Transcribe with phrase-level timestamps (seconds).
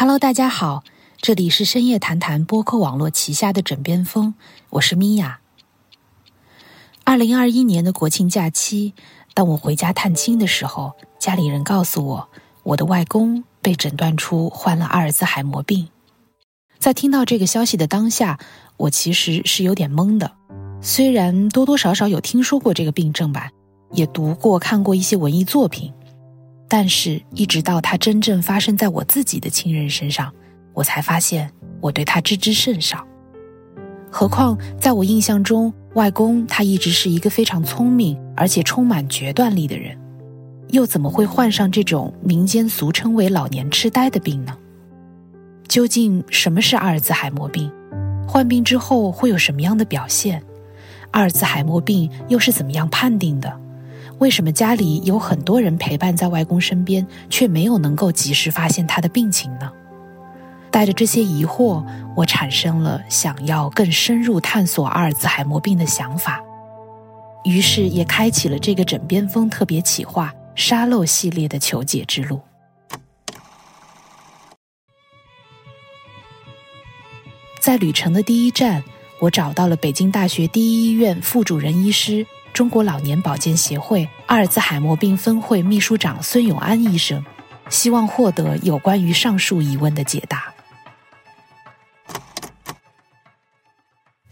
[0.00, 0.84] Hello，大家好，
[1.20, 4.34] 这里是深夜谈谈播客网络旗下的枕边风，
[4.70, 5.40] 我是米娅。
[7.02, 8.94] 二零二一年的国庆假期，
[9.34, 12.28] 当我回家探亲的时候，家里人告诉我，
[12.62, 15.88] 我的外公被诊断出患了阿尔兹海默病。
[16.78, 18.38] 在听到这个消息的当下，
[18.76, 20.30] 我其实是有点懵的。
[20.80, 23.50] 虽然多多少少有听说过这个病症吧，
[23.90, 25.92] 也读过看过一些文艺作品。
[26.68, 30.30] 但是，一直到它真正发生在我自己的亲人身上，
[30.74, 31.50] 我才发现
[31.80, 33.06] 我对他知之甚少。
[34.10, 39.96] 何况，在我印象中，外公他一直是一个非常聪明而且充满决断力的人，
[40.68, 44.56] 又怎么会患上这种民间俗称为老年痴呆的病呢？
[45.66, 47.70] 究竟什么是阿尔兹海默病？
[48.26, 50.42] 患病之后会有什么样的表现？
[51.12, 53.60] 阿尔兹海默病又是怎么样判定的？
[54.18, 59.70] 为什么家里有很多人陪伴在外公身边，却没有能够及时发现他的病情呢？
[60.70, 61.84] 带着这些疑惑，
[62.16, 66.42] 我产生了想要更深入探索阿尔兹海默病的想法，
[67.44, 72.40] 于是也开启了这个枕边风特别企划“沙漏”系列的求解之路。
[77.60, 78.82] 在旅程的第一站，
[79.20, 82.26] 我找到了北京大学第一医院副主任医师。
[82.58, 87.24] 中国老年保健协会阿尔兹海默病分会秘书长孙永安医生，
[87.70, 90.52] 希望获得有关于上述疑问的解答。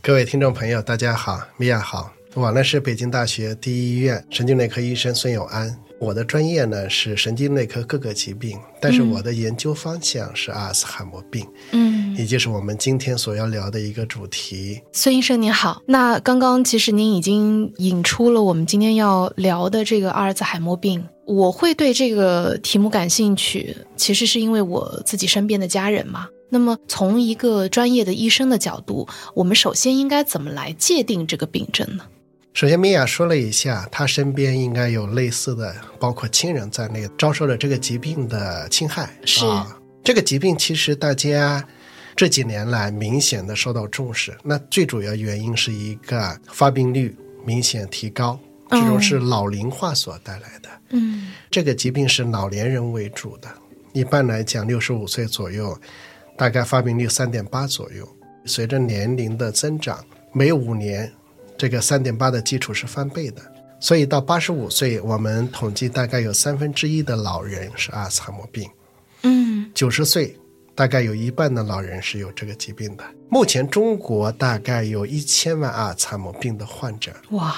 [0.03, 5.79] 各位听众朋友，大家好，米娅好，我呢是北京大学第一医院神经内科医生孙永安。
[6.01, 14.81] 我的专业呢是神经内科各个疾病，但是我的研究方向是阿尔茨海默病，嗯，也就是我们今天所要聊的一个主题。
[14.93, 21.07] 孙医生您好，那刚刚其实您已经引出了我们今天要聊的这个阿尔茨海默病。
[21.27, 26.29] 我会对这个题目感兴趣，其实是因为我自己身边的家人嘛。
[26.49, 32.05] 那么从一个专业的医生的角度，我们首先应该怎么来界定这个病症呢？
[32.55, 39.15] 首先，米娅说了一下，她身边应该有类似的，包括亲人在内，遭受了这个疾病的侵害。
[39.27, 39.45] 是
[40.05, 41.67] 这个疾病，其实大家
[42.17, 44.37] 这几年来明显的受到重视。
[44.43, 48.41] 那最主要原因是一个发病率明显提高，
[48.71, 50.69] 这种是老龄化所带来的。
[50.91, 53.49] 嗯，这个疾病是老年人为主的，
[53.93, 55.79] 一般来讲，六十五岁左右，
[56.37, 58.09] 大概发病率三点八左右。
[58.47, 61.13] 随着年龄的增长，每五年。
[61.59, 63.41] 这个三点八的基础是翻倍的，
[63.81, 68.69] 所以到八十五岁，我们统计大概有三分之一的老人是阿尔茨海默病。
[69.23, 70.37] 嗯，九十岁
[70.77, 73.05] 大概有一半的老人是有这个疾病的。
[73.31, 77.13] 目前中国大概有一千万阿尔茨海默病的患者。
[77.31, 77.57] 哇！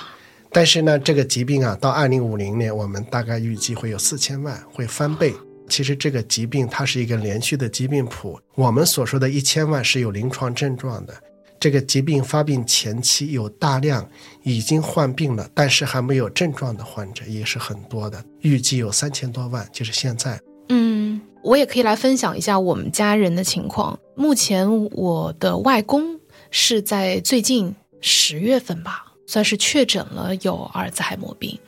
[0.50, 5.34] 但是呢，这个疾病啊，到二零五零年，我们大概预计会有四千万，会翻倍。
[5.68, 11.12] 其实这个疾病它是一个连续的疾病谱，我们所说的一千万是有临床症状的。
[11.60, 14.08] 这个疾病发病前期有大量
[14.44, 20.40] 已经患病了，但是还没有症状的患者也是很多的，预计有三千多万，就是现在。
[20.70, 23.98] 嗯，我也可以来分享一下我们家人的情况。
[24.14, 26.18] 目前我的外公
[26.50, 31.58] 是在最近十月份吧，算是确诊了有阿尔兹海默病。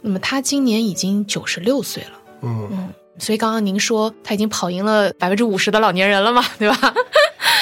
[0.00, 2.12] 那么他今年已经九十六岁了。
[2.42, 2.88] 嗯嗯，
[3.18, 6.94] 所以刚刚您说他已经跑赢了百分之五十的老年人了嘛， 对吧？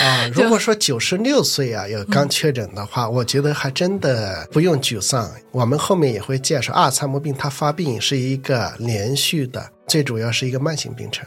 [0.02, 5.30] 啊， 如果说九十六岁啊有刚确诊的话，我觉得还真的不用沮丧。
[5.52, 11.24] 我们后面也会介绍，阿尔茨海默病它发病是一个连续的，最主要是一个慢性病程。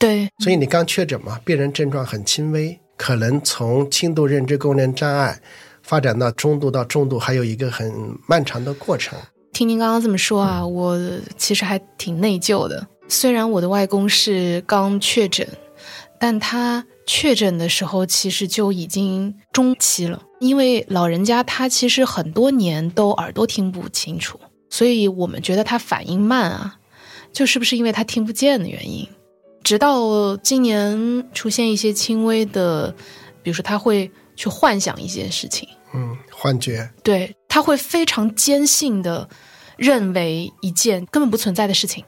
[0.00, 5.38] 对，所以你刚确诊嘛，病人症状很轻微，可能从轻度认知功能障碍
[5.82, 7.92] 发展到中度到重度，还有一个很
[8.26, 9.16] 漫长的过程。
[9.52, 10.98] 听您刚刚这么说啊，我
[11.36, 12.84] 其实还挺内疚的。
[13.08, 15.46] 虽然我的外公是刚确诊，
[16.18, 16.84] 但他。
[17.06, 20.22] 确诊的时候，其实就已经中期了。
[20.38, 24.38] 因为老人家他其实很多年都耳朵听不清楚，
[24.68, 26.76] 所以我们觉得他反应慢啊，
[27.32, 29.08] 就是不是因为他听不见的原因。
[29.62, 32.94] 直到今年出现一些轻微的，
[33.42, 39.28] 比如说他会去幻想一件事情，嗯，幻觉，对，他会非常坚信的
[39.76, 42.04] 认为一件根本不存在的事情，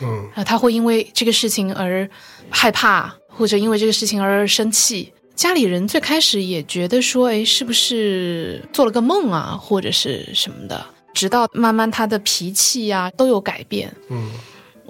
[0.00, 2.08] 嗯，啊，他会因为这个事情而
[2.48, 3.14] 害怕。
[3.32, 10.84] 或者因为这个事情而生气，家里人最开始也觉得说，哎，是不是做了个梦啊，或者是什么的？
[11.14, 14.30] 直到慢慢他的脾气呀都有改变，嗯，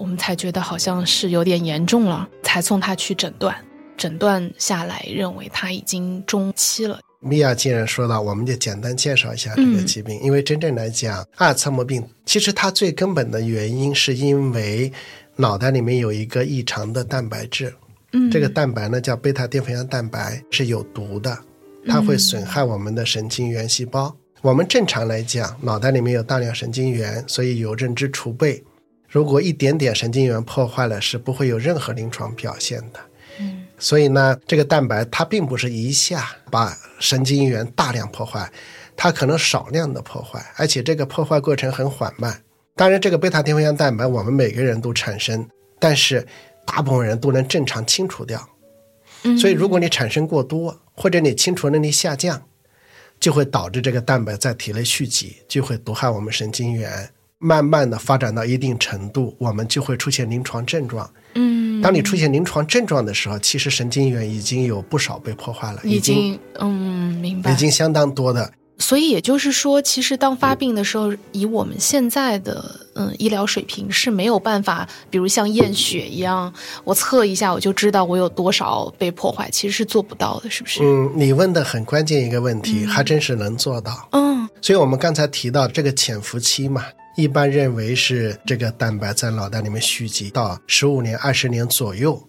[0.01, 3.55] 我们才觉得好像是有点严重了，才送他去诊断。
[3.99, 6.99] 诊断下来，认为他已经中期了。
[7.21, 14.91] 米娅既然说到，我们就简单介绍一下这个疾病，因为真正来讲，阿尔茨海默病其实它最根本的原因是因为
[15.37, 17.71] 脑袋里面有一个异常的蛋白质。
[18.15, 21.39] 嗯，这个蛋白呢叫贝塔淀粉样蛋白，是有毒的，
[21.87, 24.17] 它会损害我们的神经元细胞。
[24.41, 28.65] 我们正常来讲，脑袋里面有大量神经元，所以有认知储备。
[29.11, 33.01] 如果一点点神经元破坏了，是不会有任何临床表现的。
[33.41, 38.49] 嗯，所以呢，这个蛋白它并不是一下把神经元大量破坏，
[38.97, 42.41] 它可能少量的破坏，而且这个破坏过程很缓慢。
[42.77, 45.47] 当然，这个贝塔淀粉样蛋白我们每个人都产生，
[45.81, 46.25] 但是
[46.65, 48.49] 大部分人都能正常清除掉。
[49.25, 52.43] 嗯所以，如果你产生过多，或者你清除能力下降，
[53.19, 57.11] 就会导致这个蛋白在体内蓄积，就会毒害我们神经元。
[57.41, 61.11] 慢慢的发展到一定程度，我们就会出现临床症状。
[61.35, 68.53] 嗯，当你出现临床症状的时候，其实神经元已经有不少被破坏了，已经经嗯明白已，经相当多的。
[68.79, 76.53] 所以也就是说，其实当发病的时候，以我们现在的嗯医疗水平是没有办法，比如像验血一样，
[76.85, 80.83] 我测一下我就知道我有多少被破坏，其实是做不到的，是不是？
[80.83, 84.09] 嗯，你问的很关键一个问题，还真是能做到。
[84.13, 84.31] 嗯
[84.63, 86.85] 所以我们刚才提到这个潜伏期嘛，
[87.21, 92.27] 一般认为是这个蛋白在脑袋里面蓄积到十五年、二十年左右，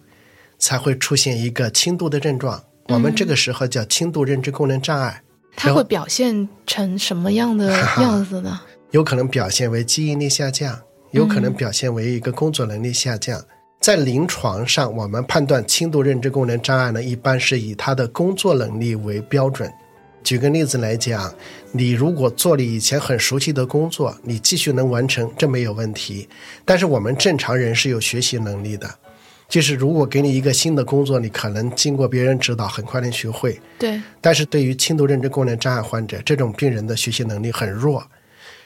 [0.58, 2.62] 才会出现一个轻度的症状。
[2.88, 5.22] 我们这个时候叫轻度认知功能障碍，
[5.56, 8.60] 它会表现成什么样的样子呢？
[8.92, 10.78] 有可能表现为记忆力下降，
[11.12, 13.42] 有可能表现为一个工作能力下降。
[13.80, 19.72] 在临床上，我们判断轻度认知功能障碍呢，一般是以他的工作能力为标准。
[20.22, 21.34] 举个例子来讲，
[21.74, 26.28] 你如果做了以前很熟悉的工作，你继续能完成，这没有问题。
[26.64, 28.88] 但是我们正常人是有学习能力的，
[29.48, 33.58] 就是如果给你一个新的工作，你可能经过别人指导，很快能学会。
[33.78, 38.06] 对，但是对于轻度认知功能障碍患者，这种病人的学习能力很弱，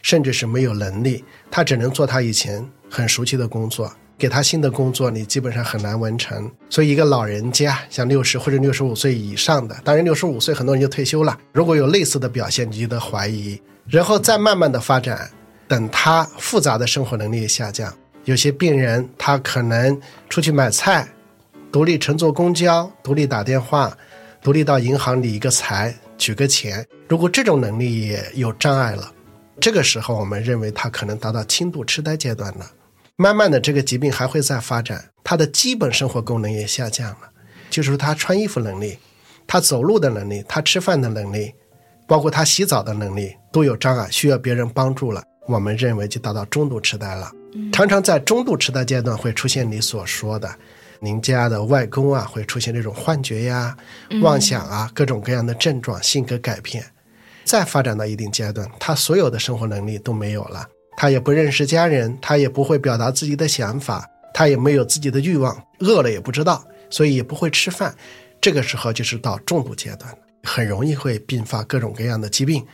[0.02, 3.92] 甚至是没有能力，他只能做他以前很熟悉的工作。
[4.18, 6.50] 给他新的工作，你基本上很难完成。
[6.70, 11.38] 所以，一个老人家，像六十或者六十五岁以上的，当然六十五岁很多人就退休了。
[11.52, 15.30] 如果有类似的表现，你就得怀疑，然后再慢慢的发展。
[15.68, 17.92] 等他复杂的生活能力下降，
[18.24, 21.06] 有些病人他可能出去买菜，
[21.72, 23.92] 独立乘坐公交，独立打电话，
[24.40, 26.86] 独立到银行理一个财，取个钱。
[27.08, 29.12] 如果这种能力也有障碍了，
[29.60, 32.70] 这个时候我们认为他可能达到轻度痴呆阶段了。
[33.18, 37.30] 慢慢的，这个疾病还会再发展，他的基本生活功能也下降了，
[37.70, 38.98] 就是说他穿衣服能力、
[39.46, 41.54] 他走路的能力、他吃饭的能力，
[42.06, 45.22] 包括他洗澡的能力都有障碍，需要别人帮助了。
[45.46, 47.32] 我们认为就达到中度痴呆了。
[47.72, 50.54] 常常在中度痴呆阶段会出现你所说的，
[51.00, 53.74] 您家的外公啊会出现这种幻觉呀、
[54.20, 56.84] 妄想啊各种各样的症状，性格改变。
[57.44, 60.68] 再发展到一定阶段，他所有的生活能力都没有了。
[60.96, 67.94] 他也不认识家人，他也不会表达自己的想法，他也没有自己的欲望，饿了也不知道，所以也不会吃饭。
[68.40, 72.64] 这个时候就是到重度阶段了，很容易会并发各种各样的疾病，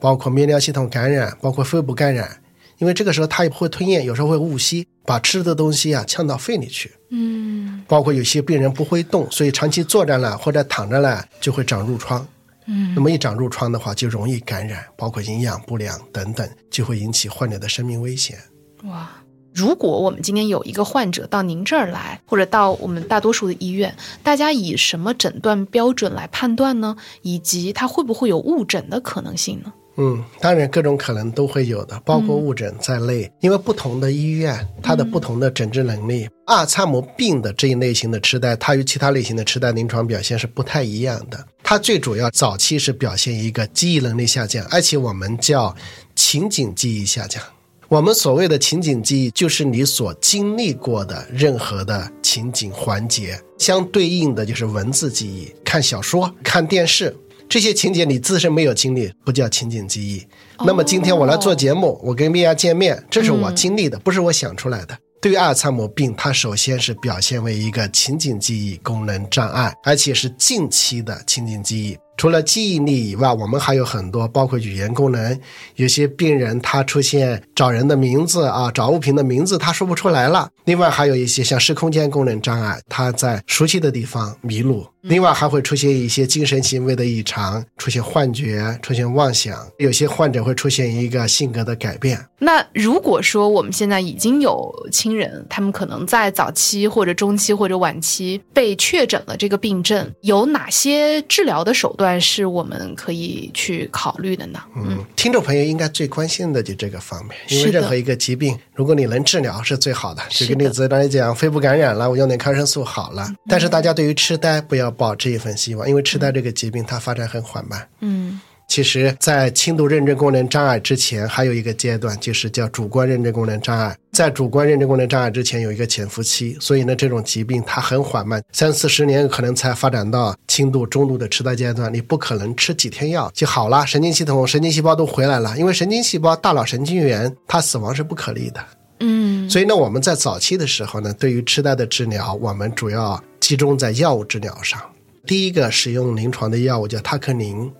[0.00, 2.40] 包括泌尿系统感染，包括肺部感染。
[2.78, 6.92] 因为这个时候他也不会吞咽，有时候会误吸，把吃的东西啊呛到肺里去。
[7.10, 12.26] 嗯包括有些病人不会动，所以长期坐着了或者躺着了就会长褥疮。
[12.68, 18.38] 嗯那么一长褥疮的话，就容易感染，包括营养不良等等，就会引起患者的生命危险。
[18.84, 19.10] 哇。
[19.54, 26.96] 如果我们今天有一个患者到您这儿来，或者到我们大多数的医院，大家以什么诊断标准来判断呢？
[27.22, 29.72] 以及他会不会有误诊的可能性呢？
[30.00, 33.30] 嗯，当然各种可能都会有的，包括误诊在内。
[33.40, 41.44] 因为不同的医院，它的不同的诊治能力，阿尔茨海默病的这一类型的痴呆，它与其他类型的痴呆临床表现是不太一样的。
[41.64, 45.74] 它最主要早期是表现一个记忆能力下降，而且我们叫
[46.14, 47.42] 情景记忆下降。
[47.88, 55.52] 我们所谓的情景记忆，就是你所经历过的任何的情景环节，相对应的就是文字记忆。
[55.64, 57.16] 看小说、看电视
[57.48, 60.26] 这些情节，你自身没有经历，不叫情景记忆。
[60.66, 64.96] 那么今天我来做节目，我跟米娅见面，这是我经历的，不是我想出来的。
[65.20, 71.96] 对于阿尔茨海默病，它首先是表现为一个情景记忆功能障碍，而且是近期的情景记忆。
[72.18, 75.40] 除了记忆力以外，我们还有很多，包括语言功能。
[75.76, 80.50] 有些病人他出现找人的名字啊，找物品的名字他说不出来了。
[80.64, 84.84] 另外还有一些像视空间功能障碍，他在熟悉的地方迷路。
[85.02, 89.56] 另外还会出现一些精神行为的异常，出现幻觉，出现妄想。
[89.78, 92.18] 有些患者会出现一个性格的改变。
[92.40, 104.58] 那如果说我们现在已经有亲人，他们可能在早期或者中期或者晚期被确诊了这个病症，有哪些治疗的手段段是我们可以去考虑的呢？
[104.74, 110.22] 嗯，听众朋友应该最关心的就这个方面，因为任何一个疾病，如果你能治疗是最好的。
[110.30, 113.28] 举个例子来讲，肺部感染了，我用点抗生素好了。
[113.46, 117.86] 但是大家对于痴呆不要抱这一份希望，因为痴呆这个疾病它发展很缓慢。
[118.00, 123.96] 嗯其实，在轻度认知功能障碍之前，还有一个阶段，就是叫主观认知功能障碍。
[124.12, 131.92] 在主观认知功能障碍之前，有一个潜伏期，所以呢，这种疾病它很缓慢，三四十年可能才发展到轻度、中度的痴呆阶段。
[131.92, 138.60] 你不可能吃几天药就好了，神经系统、神经细胞都回来了，因为神经细胞、大脑神经元它死亡是不可逆的。
[139.00, 144.78] 嗯所以呢，我们在早期的时候呢，对于痴呆的治疗，我们主要集中在药物治疗上。
[145.26, 147.70] 第一个使用临床的药物叫他克宁，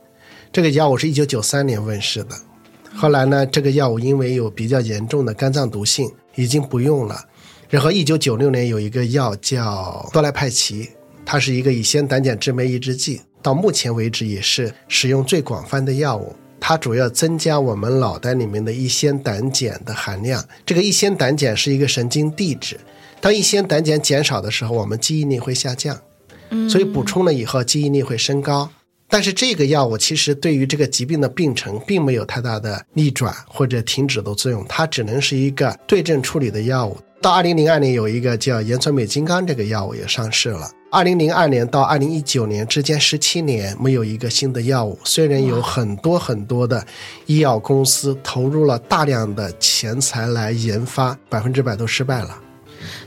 [0.53, 2.31] 这个药物是一九九三年问世的。
[2.95, 7.25] 后来呢，这个药物因为有比较严重的肝脏毒性，已经不用了。
[7.69, 10.89] 然后一九九六年有一个药叫多来派奇，
[11.25, 16.35] 它是一个乙酰胆碱制酶抑制剂，到目前为止也是使用最广泛的药物。
[16.59, 20.45] 它主要增加我们脑袋里面的乙酰胆碱的含量。
[20.67, 22.81] 这个乙酰胆碱是一个神经递质，
[23.21, 25.97] 当乙酰胆碱减少的时候，我们记忆力会下降，
[26.69, 28.71] 所以补充了以后记忆力会升高。
[29.09, 36.99] 但是这个药物其实对于这个疾病的病程并没有太大的逆转或者停止的作用，它只能是一个对症处理的药物。
[37.21, 40.71] 到二零零二年有一个叫盐酸镁金刚这个药物也上市了。
[40.91, 46.87] 二零零二年到二零一九年之间十七年没有一个新的药物，虽然有很多很多的
[47.27, 52.39] 医药公司投入了大量的钱财来研发，百分之百都失败了。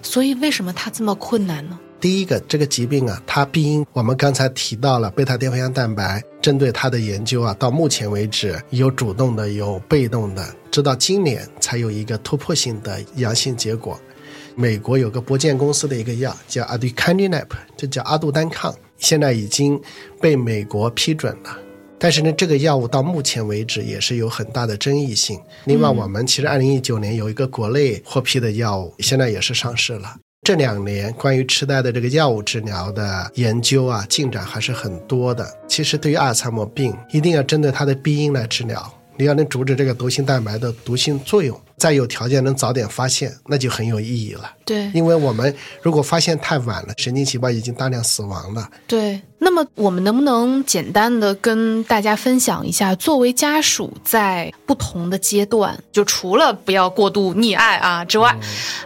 [0.02, 1.80] 所以为什么它这么困难呢？
[2.02, 14.00] 第一个，这个疾病啊，它病因我们刚才提到了贝塔淀粉样蛋白，针对它的研究啊，到目前为止有主动的，有被动的，直到今年才有一个突破性的阳性结果。
[14.56, 17.46] 美国有个博健公司的一个药叫 aducanumab，
[17.78, 19.80] 这叫阿杜单抗，现在已经
[20.20, 21.56] 被美国批准了。
[22.00, 25.40] 但是呢，这个药物到目前为止也是有很大的争议性。
[25.66, 30.16] 另外，我们其实二零一九年有一个国内获批的药物，现在也是上市了。
[30.44, 35.48] 这两年关于痴呆的这个药物治疗的研究啊，进展还是很多的。
[35.68, 38.92] 其实对于阿尔茨海默病，一定要针对它的病因来治疗。
[39.18, 44.52] 你要能阻止这个毒性蛋白的毒性作用，再有条件能早点发现，那就很有意义了。
[44.66, 48.70] 对因为我们如果发现太晚了，神经细胞已经大量死亡了。
[48.88, 58.36] 对，那么我们能不能简单的跟大家分享一下，作为家属在不同的阶段，就除了不要过度溺爱啊之外，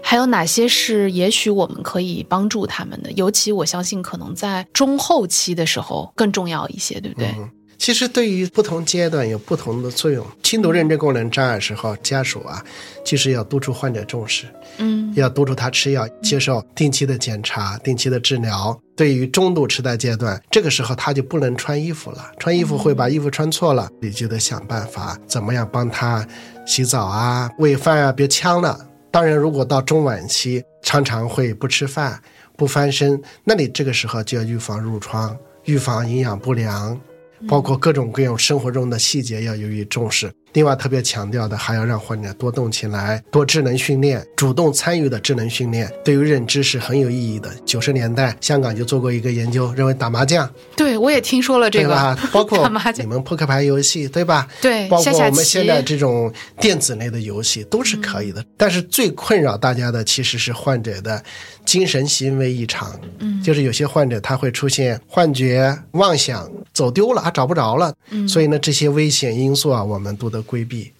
[0.02, 3.12] 还有哪些是也许我们可以帮助他们的？
[3.14, 7.34] 尤其我相信，可能在中后期的时候更重要一些，对不对？
[7.78, 10.26] 其实对于不同阶段有不同的作用。
[10.44, 12.64] 轻度认知功能障碍时候，家属啊，
[13.04, 14.46] 其实要督促患者重视，
[14.78, 18.80] 嗯要督促他吃药，接受定期的检查、定期的治疗。
[18.96, 26.26] 对于中度痴呆阶段，这个时候他就不能穿衣服了，穿衣服会把衣服穿错了，你就得想办法怎么样帮他
[26.66, 28.80] 洗澡啊、喂饭啊，别呛了。
[29.12, 32.20] 当然，如果到中晚期，常常会不吃饭、
[32.58, 37.00] 不翻身，那你这个时候就要预防褥疮、预防营养不良。
[37.48, 40.32] 包括各种各样生活中的细节要予以重视。
[40.56, 47.54] 另外，特别强调的还要让患者多动起来，多智能训练，主动参与的智能训练对于认知是很有意义的。
[47.66, 52.18] 九十年代，香港就做过一个研究，认为打麻将，对，我也听说了这个，对吧？
[52.32, 54.48] 包括你们扑克牌游戏，对吧？
[54.62, 56.32] 对，包括我们现在，这种
[56.62, 61.22] 电子类的游戏都是可以的，但是最困扰大家的其实是患者的
[61.66, 70.94] 精神行为异常，嗯，就是有些患者他会出现幻觉、妄想、走丢了，还找不着了，嗯，所以呢，这些危险因素啊，我们都得规避。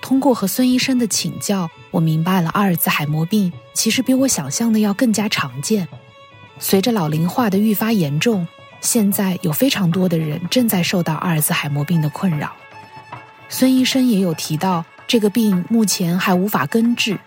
[0.00, 5.88] 通过和孙医生的请教，我明白了阿尔兹海默病其实比我想象的要更加常见。
[6.58, 8.46] 随着老龄化的愈发严重，
[8.82, 12.54] 现在有非常多的人正在受到阿尔兹海默病的困扰。
[13.48, 17.18] 孙医生也有提到，这个病目前还无法根治，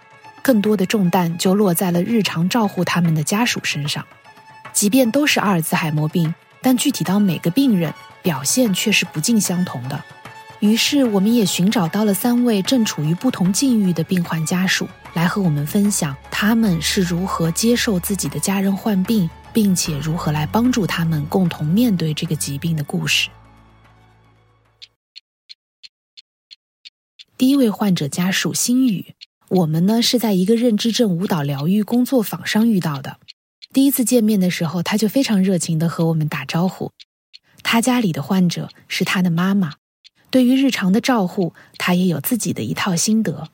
[0.43, 4.05] 更多的重担就落在了日常照护他们的家属身上。
[4.71, 10.03] 即便都是阿尔兹海默病，但具体到每个病人，表现却是不尽相同的。
[10.59, 23.29] 于是，我们也寻找到了三位正处于不同境遇的病患家属，来和我们分享他们是如何接受自己的家人患病，并且如何来帮助他们共同面对这个疾病的故事。
[27.37, 29.13] 第一位患者家属星宇，
[29.49, 33.19] 我们呢是在一个认知症舞蹈疗愈工作坊上遇到的。
[33.73, 36.91] 第一次见面的时候，他就非常热情的和我们打招呼。
[37.61, 39.73] 他家里的患者是他的妈妈。
[40.29, 43.47] 对于日常的照护，他也有自己的一套心得。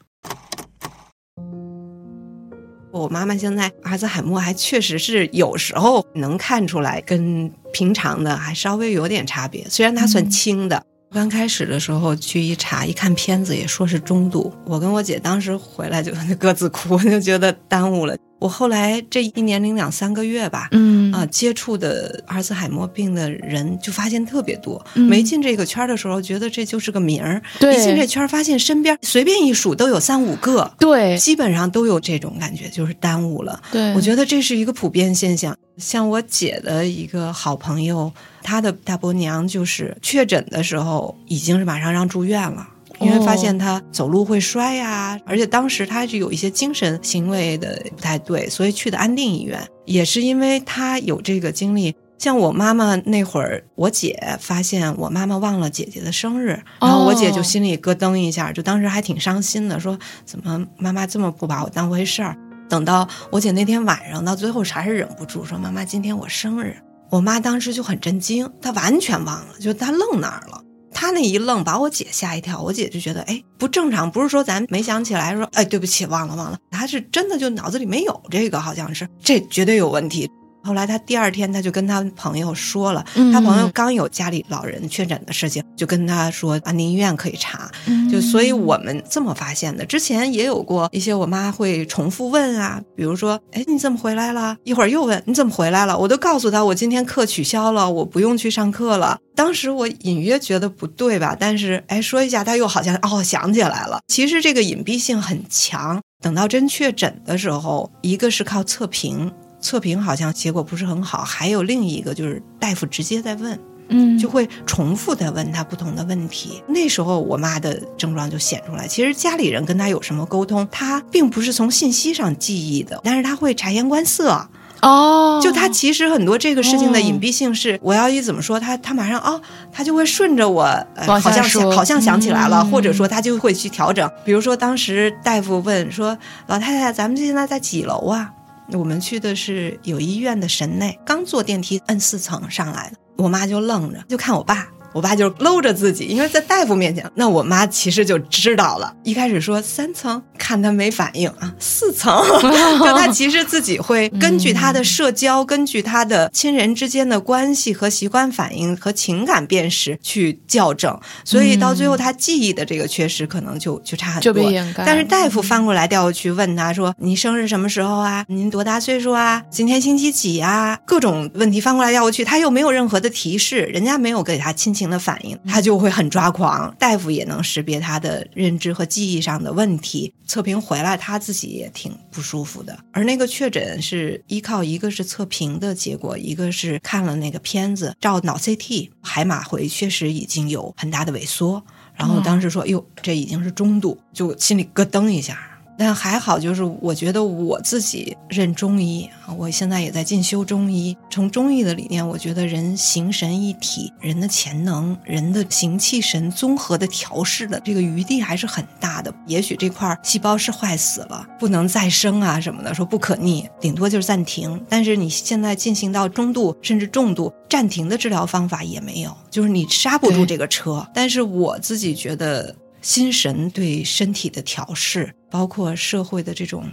[2.91, 9.67] 我妈妈现在阿尔兹海默还确实是有时候能看出来，跟平常的还稍微有点差别。
[9.67, 14.53] 虽然它算轻的，刚开始的时候去一查，一看片子也说是中度。
[14.65, 18.15] 我跟我姐当时回来就 各自哭，就觉得耽误了。
[18.43, 24.85] 我后来这一年零两三个月吧，嗯啊，接触的阿尔兹海默病的人就发现特别多。
[24.95, 33.61] 没进这个圈的时候，觉得这就是个名儿；对一进这圈，发现身边随便一数都有三五个，对基本上都有这种感觉，就是耽误了。
[33.71, 35.55] 对，我觉得这是一个普遍现象。
[35.77, 42.67] 像我姐的一个好朋友，她的大伯娘就是确诊的时候，已经是马上让住院了。
[42.99, 49.59] 因为发现他走路会摔呀、而且当时他是有一些精神行为的不太对，所以去的安定医院。
[49.85, 62.37] 也是因为他有这个经历，像我妈妈那会儿，我姐发现我妈妈忘了姐姐的生日，然后我姐就心里咯噔一下，就当时还挺伤心的，说怎么妈妈这么不把我当回事儿。
[62.69, 66.77] 等到我姐那天晚上，到最后还是忍不住说：“妈妈，今天我生日。”
[67.11, 70.63] 我妈当时就很震惊，她完全忘了，就她愣那儿了。
[70.93, 72.61] 他那一愣，把我姐吓一跳。
[72.61, 76.57] 我姐就觉得，哎，不正常，不是说咱没想起来，说，哎，对不起，忘了忘了。
[76.71, 80.29] 他是真的就脑子里没有这个，好像是，这绝对有问题。
[80.63, 87.69] 后来他第二天，他就跟他朋友说了，嗯她朋友刚有家里老人确诊的事情，就跟他说安宁医院可以查。
[87.85, 89.83] 嗯就所以我们这么发现的。
[89.85, 94.55] 之前也有过一些我妈会重复问啊，比如说，哎，你怎么回来了？
[94.63, 95.97] 一会儿又问你怎么回来了？
[95.97, 99.17] 我都告诉他我今天课取消了，我不用去上课了。
[99.35, 103.99] 当时我隐约觉得不对吧，但是哎说一下，他又好像哦想起来了。
[104.07, 105.99] 其实这个隐蔽性很强。
[106.21, 109.29] 等到真确诊的时候，一个是靠测评。
[109.63, 116.61] 测评好像结果不是很好，还有另一个就是大夫直接在问，嗯就会重复的问他不同的问题。
[116.67, 118.85] 那时候我妈的症状就显出来。
[118.85, 124.49] 其实家里人跟她有什么沟通，她并不是从信息上记忆的，但是她会察言观色。
[124.81, 130.63] 哦，就他其实很多这个事情的隐蔽性是，我要一怎么说，他，他马上哦，他就会顺着我，
[130.95, 134.11] 呃、好像想好像想起来了，嗯或者说他就会去调整。
[134.25, 138.33] 比如说当时大夫问说：“老太太，咱们现在在几楼啊？”
[138.71, 144.67] 我们去的是有医院的神内，刚坐电梯摁四层上来的，我妈就愣着，就看我爸。
[144.93, 148.93] 我爸就搂着自己，因为在大夫面前，那我妈其实就知道了。
[149.03, 152.23] 一开始说三层，看他没反应啊，四层，
[152.79, 164.43] 就他其实自己会根据他的社交，根据他的亲人之间的关系和习惯反应和情感辨识去校正，所以到最后他记忆的这个缺失可能就就差很就多。
[164.43, 164.83] 被掩盖。
[164.85, 168.23] 但是大夫翻过来调过去问他说：“你生日什么时候啊？
[168.27, 169.41] 您多大岁数啊？
[169.49, 176.73] 今天星期几啊？”各种问题翻过来调过去，他又没有任何的提示，人家没有给他亲情的反应，他就会很抓狂。
[176.79, 182.77] 大夫也能识别他的认知和记忆上的问题，测评回来他自己也挺不舒服的。
[182.91, 191.63] 而那个确诊是依靠一个是测评的结果，一个是看了那个片子，照脑 CT，海马回确实已经有很大的萎缩。
[191.95, 195.37] 然后当时说：“哟，这已经是中度，就心里咯噔一下。”
[195.77, 200.95] 但还好，就是我觉得我自己认中医啊，我现在也在进修中医。
[201.09, 209.13] 从中医的理念，我觉得人形神一体，人的潜能、人的形气神综合的调试的这个余地还是很大的。
[209.25, 214.63] 也许这块细胞是坏死了，不能再生啊什么的，说不可逆，顶多就是暂停。
[214.69, 220.87] 但是你现在进行到中度甚至重度，暂停的治疗方法也没有，就是你刹不住这个车。
[220.93, 222.55] 但是我自己觉得。
[222.83, 226.63] 心神对身体的调试，包括社会的这种，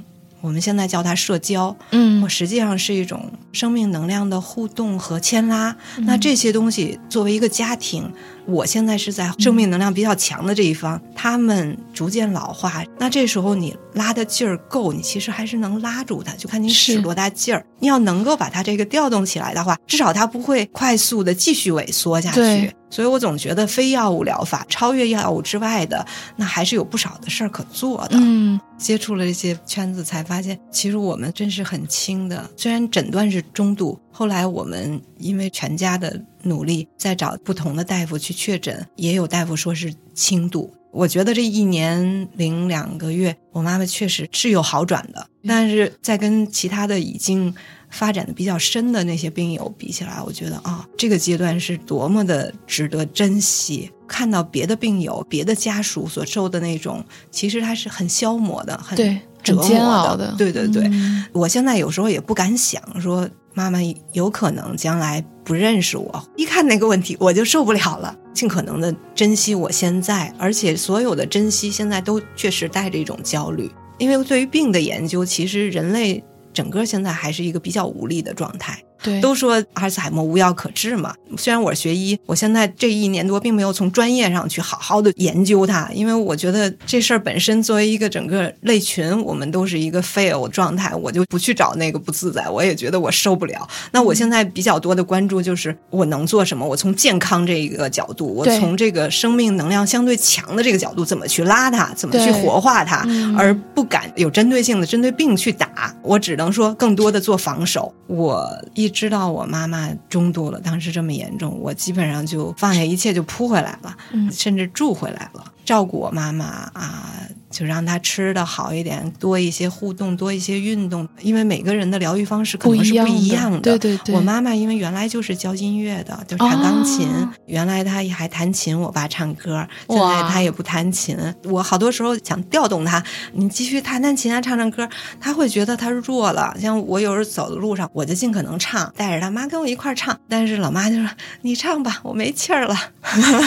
[0.42, 5.74] 我们现在叫它社交，嗯我实际上是一种生命能量的互动和牵拉。
[6.00, 8.12] 那这些东西作为一个家庭，
[8.46, 17.64] 我现在是在生命能量比较强的这一方，他们逐渐老化，那这时候你拉的劲儿够，你其实还是能拉住它，就看你使多大劲儿。
[17.78, 22.74] 你要能够把它这个调动起来的话，至少它不会快速的继续萎缩下去对。
[22.90, 28.16] 所以我总觉得非药物疗法超越药物之外的，那还是有不少的事儿可做的。
[28.18, 32.50] 嗯接触了这些圈子，才发现其实我们真是很轻的。
[32.56, 40.72] 虽然诊断是中度，后来我们因为全家的努力，在找不同的大夫去确诊，也有大夫说是轻度。
[40.92, 47.54] 我觉得这一年零两个月，我妈妈确实是有好转的，但是在跟其他的已经
[47.90, 53.88] 发展的比较深的那些病友比起来，我觉得啊、这个阶段是多么的值得珍惜。
[54.08, 61.24] 看到别的病友、别的家属所受的那种，其实他是很消磨的，很对，折磨的，对对对，嗯。
[61.32, 63.78] 我现在有时候也不敢想说，妈妈
[64.12, 68.16] 有可能将来不认识我，一看那个问题我就受不了了。
[68.32, 73.70] 尽可能的珍惜我现在，而且所有的珍惜现在都确实带着一种焦虑。
[73.98, 78.82] 因为对于病的研究，其实人类整个现在还是一个比较无力的状态。
[79.02, 81.14] 对，都说阿尔茨海默无药可治嘛。
[81.36, 93.66] 虽然我是学医，我现在这一年多并没有从专业上去好好的研究它，因为我觉得这事儿本身作为一个整个类群，我们都是一个 fail 状态，我就不去找那个不自在，我也觉得我受不了。
[93.92, 107.94] 那我现在比较多的关注就是我能做什么，我从健康这一个角度，我从这个生命能量相对强的这个角度，怎么去拉它，怎么去活化它，嗯而不敢有针对性的针对病去打，我只能说更多的做防守。
[108.08, 117.14] 我一知道我妈妈中度了，当时这么严重，我基本上就放下一切就扑回来了，嗯甚至住回来了，照顾我妈妈啊。
[117.50, 123.58] 就让他吃的好一点，多一些互动，多一些运动，因为每个人的疗愈方式可能是不一样的。
[123.60, 127.08] 对对对，我妈妈因为原来就是教音乐的，就是弹钢琴。
[127.08, 129.66] 哦原来她也还弹琴，我爸唱歌。
[129.88, 131.18] 现在她也不弹琴。
[131.44, 134.88] 我好多时候想调动她，你继续弹弹琴啊，唱唱歌。
[135.20, 136.54] 她会觉得她弱了。
[136.60, 140.16] 像我有时候走的路上，我就尽可能唱，带着她妈跟我一块儿唱。
[140.28, 141.08] 但是老妈就说
[141.42, 142.76] ：“你唱吧，我没气儿了。”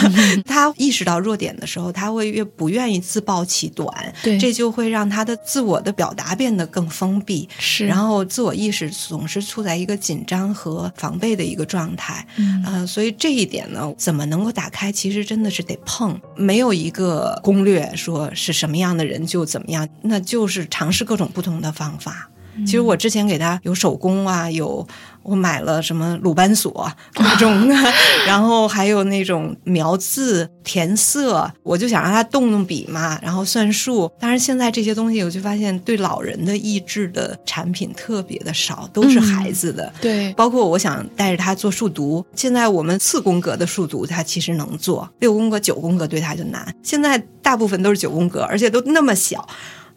[0.44, 4.38] 她意识到弱点的时候，她会越不愿意自暴其短，对。
[4.38, 7.48] 这就会让他的自我的表达变得更封闭。
[7.58, 12.62] 是，然后自我意识总是处在一个紧张和防备的一个状态，嗯。
[12.66, 22.30] 呃，所以这一点呢，怎么能够打开，其实真的是得碰，没有一个攻略说是什么样的人就怎么样，那就是尝试各种不同的方法。
[22.58, 24.86] 其实我之前给他有手工啊，有
[25.24, 27.74] 我买了什么鲁班锁 各种的，
[28.26, 34.10] 然后还有那种描字、填色，我就想让他动动笔嘛，然后算数。
[34.20, 39.92] 但是现在这些东西，我就发现对老人的益智的产品特别的少，都是孩子的。
[40.00, 46.74] 对，包括我想带着他做数独，现在我们四宫格的数独他其实能做，六宫格、九宫格对他就难。
[46.82, 49.46] 现在大部分都是九宫格，而且都那么小，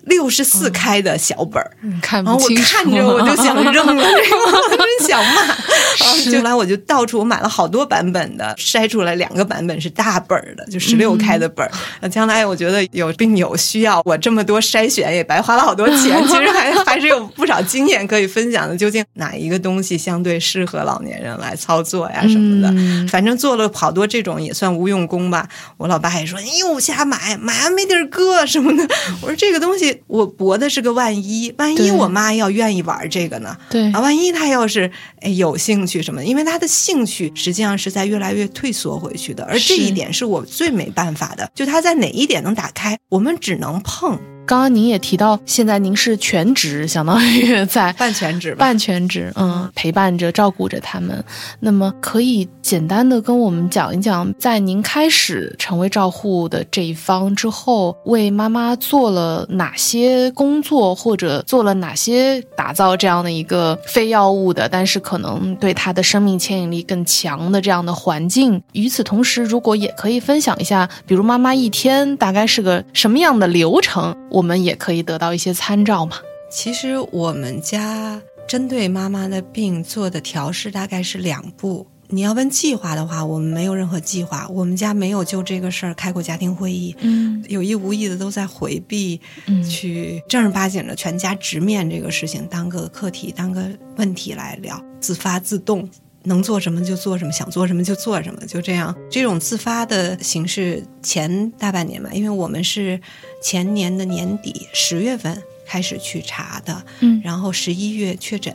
[0.07, 1.71] 六十四开的小本儿。
[2.01, 5.41] 看然后我看着我就想扔了，这 个我真想骂。
[6.37, 11.71] 后来我就到处我买了好多版本的，筛出来两个版本是大本儿的，就十六开的本儿。
[12.01, 18.77] 呃将来我觉得有病友需要，我这么多筛选也白花了好多钱， 其实还还是有不少经验可以分享的。
[18.77, 22.69] 究竟哪一个东西相对适合老年人来操作呀什么的？
[22.77, 25.47] 嗯反正做了好多这种也算无用功吧。
[25.77, 28.87] 我老爸还说你又瞎买，买完没地儿搁什么的。
[29.21, 33.57] 我说这个东西我博的是个万一，万一我妈要愿意玩这个呢？
[33.69, 33.91] 对。
[33.91, 48.59] 啊，万一她要是哎有兴趣什么的，因为她的兴趣实际上是在越来越退缩回去的，而这一点是我最没办法的，就她在哪一点能打开，我们只能碰刚刚您也提到，现在您是全职，相当于在半全职吧。
[48.59, 51.21] 半全职，嗯，陪伴着、照顾着他们。
[51.59, 68.63] 那么，可以简单的跟我们讲一讲，在您开始成为照护的这一方之后，为妈妈做了哪些工作，或者做了哪些打造这样的一个非药物的，但是可能对她的生命牵引力更强的这样的环境。
[68.71, 76.17] 与此同时，如果也可以分享一下，比如妈妈一天大概是个什么样的流程，我们也可以得到一些参照嘛。
[76.51, 81.87] 其实我们家针对妈妈的病做的调试大概是两步。
[82.09, 95.89] 你要问计划的话，我们没有任何计划，我们家没有就这个事儿开过家庭会议，嗯有意无意的都在回避，嗯去正儿八经的全家直面这个事情，当个课题，当个问题来聊，自发自动。
[96.27, 98.95] 能做什么就做什么，想做什么就做什么，就这样。
[99.09, 102.99] 这种自发的形式，前大半年吧，因为我们是
[103.41, 108.53] 前年的年底十月份开始去查的，嗯然后十一月确诊，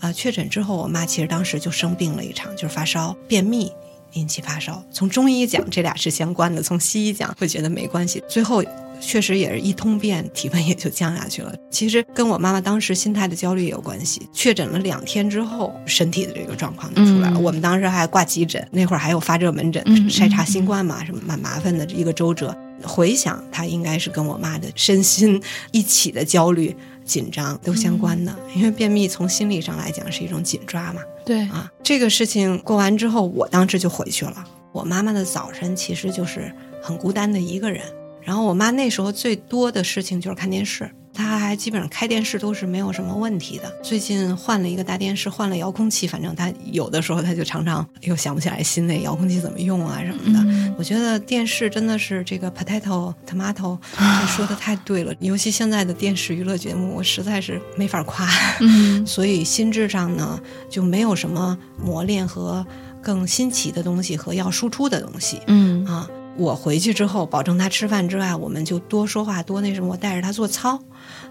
[0.00, 3.70] 啊、确诊之后，我妈其实当时就生病了一场，就是发烧、便秘
[4.14, 4.82] 引起发烧。
[4.90, 8.22] 从中医讲，这俩是相关的；从西医讲，会觉得没关系。
[8.28, 8.62] 最后
[9.02, 11.52] 确实也是一通便，体温也就降下去了。
[11.70, 14.26] 其实跟我妈妈当时心态的焦虑也有关系。
[14.32, 17.36] 确诊了两天之后，身体的这个状况就出来了。
[17.36, 17.42] 嗯。
[17.42, 20.08] 我们当时还挂急诊，那会儿还有发热门诊嗯。
[20.08, 22.56] 筛查新冠嘛，什么蛮麻烦的一个周折。
[22.84, 26.74] 回想，她应该是跟我妈的身心一起的焦虑。
[27.04, 34.44] 紧张都相关的，因为便秘从心理上来讲是一种紧抓嘛，对，啊，这个事情过完之后，我当时就回去了。
[34.70, 37.82] 我妈妈的早晨其实就是很孤单的一个人，
[38.24, 43.70] 然后我妈那时候最多的事情就是看电视，她还基本上开电视都是没有什么问题的。
[43.82, 50.40] 最近换了一个大电视，换了遥控器，反正她有的时候她就常常又想不起来新的遥控器怎么用啊什么的。
[50.44, 55.14] 嗯我觉得电视真的是这个 potato tomato， 这说的太对了。
[55.20, 58.26] 尤其现在的电视娱乐节目，我实在是没法夸。
[58.60, 62.66] 嗯 所以心智上呢就没有什么磨练和
[63.02, 66.08] 更新奇的东西和要输出的东西嗯啊。
[66.36, 69.88] 我回去之后，保证他吃饭之外，我们就多说话，多那什么。
[69.92, 70.78] 我带着他做操，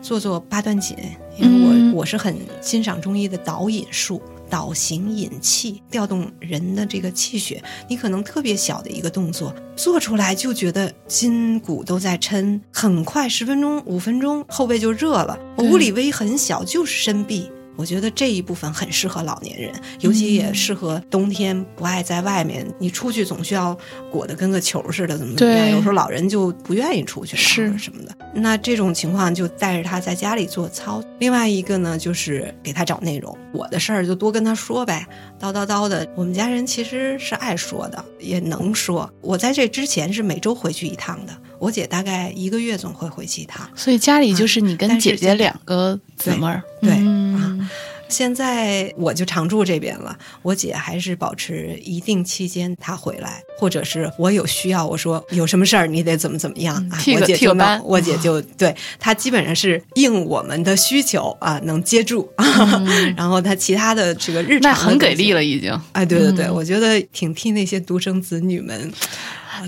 [0.01, 0.95] 做做八段锦，
[1.37, 4.21] 因为我、嗯我是很欣赏中医的导引术。
[4.49, 15.39] 导行引气，调动人的这个气血，你可能特别小的一个动作做出来，就觉得筋骨都在抻，很快十分钟、五分钟后背就热了。
[15.55, 17.49] 我对屋里微很小，就是伸臂。
[17.75, 22.67] 我觉得这一部分很适合老年人，尤其也适合冬天不爱在外面。
[22.79, 23.77] 你出去总需要
[24.11, 25.71] 裹得跟个球似的，怎么怎么样？
[25.71, 28.15] 有时候老人就不愿意出去，是什么的。
[28.33, 31.01] 那这种情况就带着他在家里做操。
[31.19, 33.35] 另外一个呢，就是给他找内容。
[33.53, 35.05] 我的事儿就多跟他说呗，
[35.39, 36.07] 叨叨叨的。
[36.15, 39.11] 我们家人其实是爱说的，也能说。
[39.21, 43.69] 我在这之前是每周回去一趟的，我姐大概一个月总会回去一趟。
[43.75, 47.69] 所以家里就是你跟姐姐两个姊妹儿，对对嗯
[48.09, 62.29] 现在我就常住这边了，我姐还是保持一定期间她回来，或者是我有需要，我说有什么事儿你得怎么怎么样啊，我姐就能替个班我姐就对她基本上是应我们的需求啊，能接住，
[63.15, 65.71] 然后她其他的这个日常很给力了，已经。
[65.93, 68.91] 哎，对对对，嗯我觉得挺替那些独生子女们。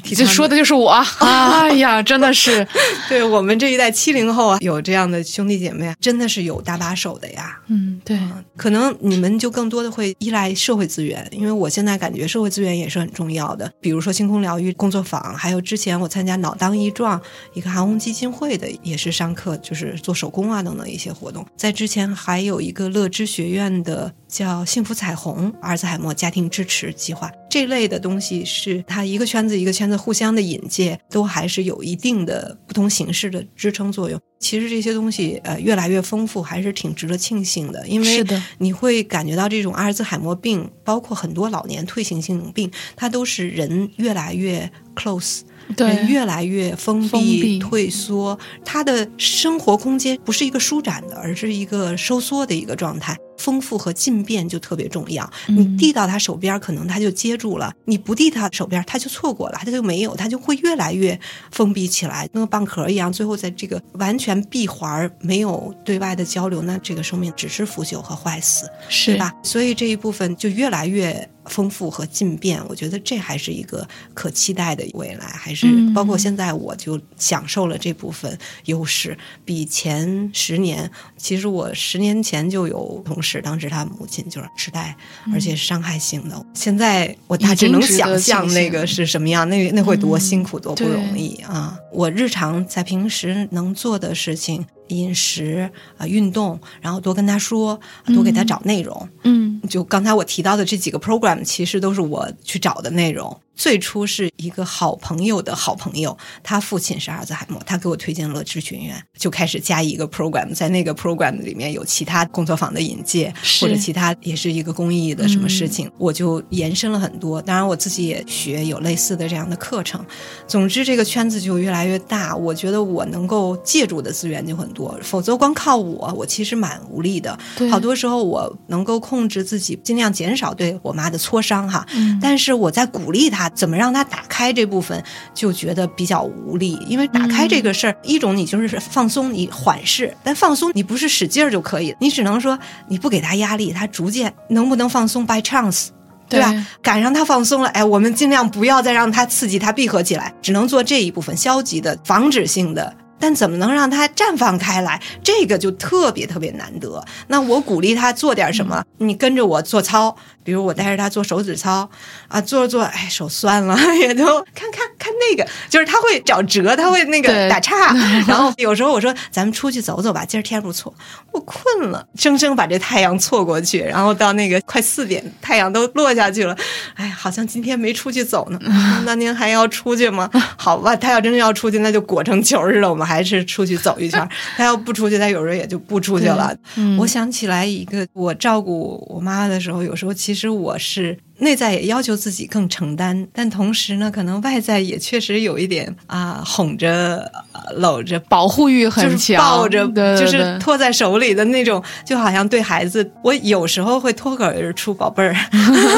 [0.01, 2.67] 这说的就是我， 哎呀，真的是，
[3.09, 7.59] 对我们这一代七零后啊，有这样的兄弟姐妹啊，真的是有搭把手的呀。
[7.67, 8.19] 嗯，对，
[8.55, 13.71] 可能你们就更多的会依赖社会资源，因为我现在感觉社会资源也是很重要的。
[13.79, 17.19] 比如说星空疗愈工作坊，还有之前我参加脑当益壮
[17.53, 21.45] 一个韩红基金会的，也是上课，就是做手工啊等等一些活动。
[21.55, 34.19] 在之前还有一个乐知学院的叫幸福彩虹阿尔兹海默家庭支持计划这类的东西，是它一个圈子一个圈子互相的引介，都还是有一定的不同形式的支撑作用。
[34.39, 38.25] 其实这些东西呃越来越丰富，还是挺值得庆幸的，因为
[38.57, 53.15] 你会感觉到这种阿尔兹海默病，包括很多老年退行性病，它都是人越来越 close，人对，越来越封闭退缩，他的生活空间不是一个舒展的，而是一个收缩的一个状态。
[53.37, 55.29] 丰富和进变就特别重要。
[55.47, 61.19] 嗯你递到他手边，可能他就接住了；你不递他手边，他就错过了，他就没有，他就会越来越
[61.51, 63.11] 封闭起来，跟个蚌壳一样。
[63.11, 68.67] 最后在这个完全闭环，没有对外的交流，那这个生命只是腐朽和坏死。
[68.89, 69.19] 是对？
[69.19, 69.33] 吧？
[69.43, 84.95] 所以这一部分就越来越丰富和进变，我觉得这还是一个可期待的未来，还是嗯包括现在我就享受了这部分优势，比前十年，其实我十年前就有同事，当时他母亲就是痴呆，
[85.33, 91.77] 而且是伤害性的，现在我大致能想象那个是什么样，那那会多辛苦、多不容易啊！
[91.91, 94.65] 我日常在平时能做的事情。
[94.93, 99.09] 饮食啊、运动，然后多跟他说，多给他找内容。
[99.23, 103.39] 嗯就刚才我提到的这几个 program，其实都是我去找的内容。
[103.55, 117.41] 最初是一个好朋友的好朋友，他父亲是阿尔兹海默，他给我推荐了知群院，就开始加一个 program，在那个 program 里面有其他工作坊的引介，或者其他也是一个公益的什么事情，我就延伸了很多。
[117.41, 120.03] 当然我自己也学有类似的这样的课程。
[120.47, 127.37] 总之，这个圈子就越来越大，我觉得我能够借助的资源就很多，否则光靠我，我其实蛮无力的。
[127.69, 131.85] 好多时候我能够控制自己，尽量减少对我妈的磋商哈。
[131.93, 135.03] 嗯但是我在鼓励她怎么让他打开这部分，
[135.33, 136.77] 就觉得比较无力。
[136.87, 145.89] 因为打开这个事儿，一种你就是放松，你缓释，但放松你不是使劲儿就可以，你只能说你不给他压力，他逐渐能不能放松 by chance。
[146.29, 146.67] 对吧？
[146.81, 152.95] 赶上他放松了，哎，我们尽量不要再让他刺激他闭合起来，只能做这一部分消极的、防止性的。
[153.19, 154.99] 但怎么能让他绽放开来？
[155.23, 157.05] 这个就特别特别难得。
[157.27, 161.89] 那我鼓励他做点什么，你跟着我做操，比如我带着他做手指操
[162.27, 167.93] 啊，做着做着，哎，手酸了， 也就看看看那个，就是他会找辙，他会那个打岔。
[168.27, 170.93] 然后有时候我说咱们出去走走吧，今儿天不错，
[171.31, 176.55] 我困了，生生把这太阳错过去，然后到那个快四点，太阳都落下去了，
[176.95, 178.59] 哎，好像今天没出去走呢。
[179.05, 180.29] 那您还要出去吗？
[180.57, 184.27] 好吧，他要真要出去，那就裹成球似的，我们还是出去走一圈。
[184.57, 186.55] 他要不出去，他有时候也就不出去了。
[186.75, 198.19] 嗯我想起来一个，我照顾我妈妈的时候，有时候其实我是内在也要求自己更承担，但同时呢，可能外在也确实有一点啊，哄着、呃搂着。
[198.21, 205.35] 保护欲很就是强，抱着，对对就是对托在手里的那种，就好像对孩子，我有时候会脱口而出“宝贝儿”，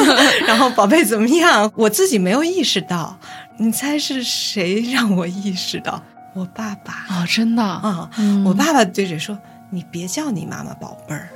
[0.46, 3.18] 然后“宝贝怎么样”，我自己没有意识到。
[3.58, 6.02] 你猜是谁让我意识到？
[6.34, 9.38] 我爸爸哦，真的啊，嗯我爸爸对着说
[9.72, 11.30] ：“你别叫你妈妈宝贝儿。”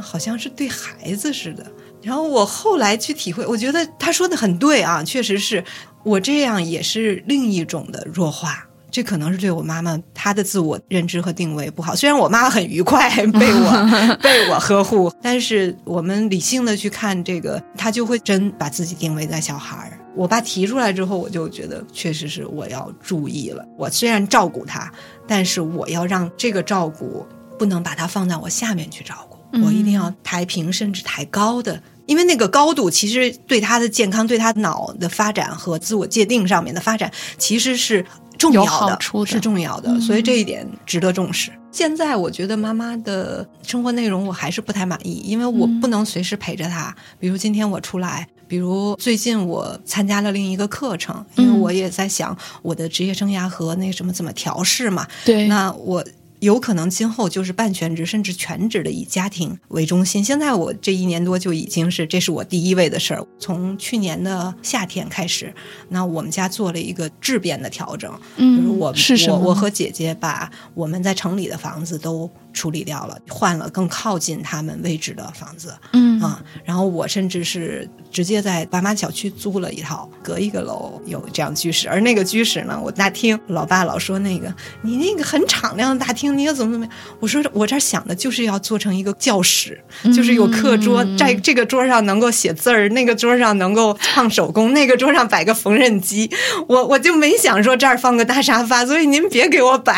[0.00, 1.66] 好像是对孩子似的。
[2.02, 5.64] 然后我后来去体会，我觉得他说的很对啊，确实是
[6.04, 8.64] 我这样也是另一种的弱化。
[8.90, 11.94] 这可能是对我妈妈她的自我认知和定位不好。
[11.94, 19.98] 虽然我妈很愉快被我 被我呵护，但是我们理性的去看这个，她就会真把自己定位在小孩儿。
[20.16, 23.62] 我爸提出来之后，我就觉得确实是我要注意了。
[23.76, 24.90] 我虽然照顾他，
[25.26, 27.26] 但是我要让这个照顾
[27.58, 38.04] 不能把他放在我下面去照顾，我一定要抬平甚至抬高的，因为那个高度其实对他的健康、对他脑的发展和自我界定上面的发展，其实是。
[38.38, 41.50] 重要的，是重要的，所以这一点值得重视。
[41.72, 46.94] 现在我觉得妈妈的生活内容我还是不太满意，因为我不能随时陪着她。
[47.18, 55.04] 比如今天我出来，比如最近我参加了另一个课程，因为我也在想我的职业生涯和那什么怎么调试嘛。
[55.24, 56.04] 对，那我。
[56.40, 60.22] 有可能今后就是半全职甚至全职的以家庭为中心。
[60.22, 63.26] 现在我这一年多就已经是这是我第一位的事儿。
[63.38, 65.52] 从去年的夏天开始，
[65.88, 68.94] 那我们家做了一个质变的调整，嗯，我
[69.28, 72.30] 我我和姐姐把我们在城里的房子都。
[72.52, 76.08] 处理掉了，换了更靠近他们位置的房子，嗯。
[76.18, 86.94] 啊，然后我甚至是直接在爸妈小区租了一套，隔一个楼有这样居室，而那个居室呢，我大厅，老爸老说那个你那个很敞亮的大厅，你要怎么怎么样？
[87.20, 89.80] 我说我这想的就是要做成一个教室，
[90.12, 96.28] 就是有课桌，在这个桌上能够写字儿，那个桌上能够唱手工，那个桌上摆个缝纫机，
[96.66, 99.94] 我我就没想说这儿放个大沙发，所以您别给我摆，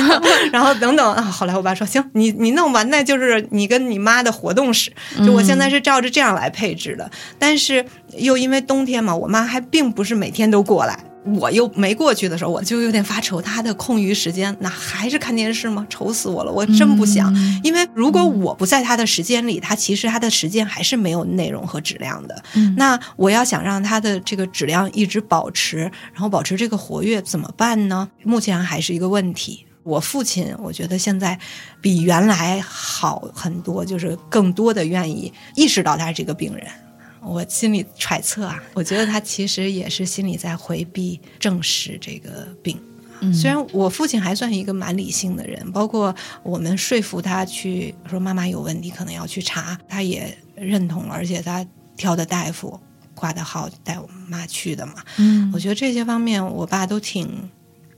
[0.50, 2.04] 然后等等啊，后来我爸说行。
[2.12, 4.92] 你你弄完那就是你跟你妈的活动室，
[5.24, 7.10] 就我现在是照着这样来配置的。
[7.38, 7.84] 但是
[8.16, 10.98] 又因为冬天嘛，我妈还并不是每天都过来，
[11.38, 13.40] 我又没过去的时候，我就有点发愁。
[13.40, 15.86] 她的空余时间那还是看电视吗？
[15.90, 16.52] 愁死我了！
[16.52, 22.42] 我真不想，因为如果我不在她的时间里，她其实她的时间还是没有内容和质量的。
[22.76, 25.78] 那我要想让她的这个质量一直保持，
[26.12, 28.08] 然后保持这个活跃，怎么办呢？
[28.24, 29.64] 目前还是一个问题。
[29.88, 31.38] 我父亲，我觉得现在
[31.80, 36.66] 比原来好很多，就是更多的愿意意识到他是这个病人。
[37.22, 42.78] 我心里揣测啊，我觉得他其实也是心里在回避正视这个病。
[43.32, 52.78] 虽然我父亲还算一个蛮理性的人，包括我们说服他去说妈妈有问题，可能要去查，他也认同了，而且他挑的大夫
[53.16, 54.94] 挂的号带我妈去的嘛。
[55.16, 57.50] 嗯，我觉得这些方面我爸都挺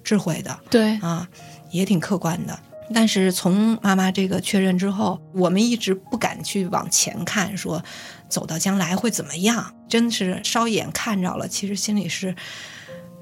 [0.02, 0.58] 智慧的。
[0.70, 1.28] 对啊。
[1.70, 2.58] 也挺客观的，
[2.92, 7.82] 但是从妈妈这个确认之后，我们一直不敢去往前看，说
[8.28, 9.74] 走到将来会怎么样？
[9.88, 12.34] 真是稍眼看着了，其实心里是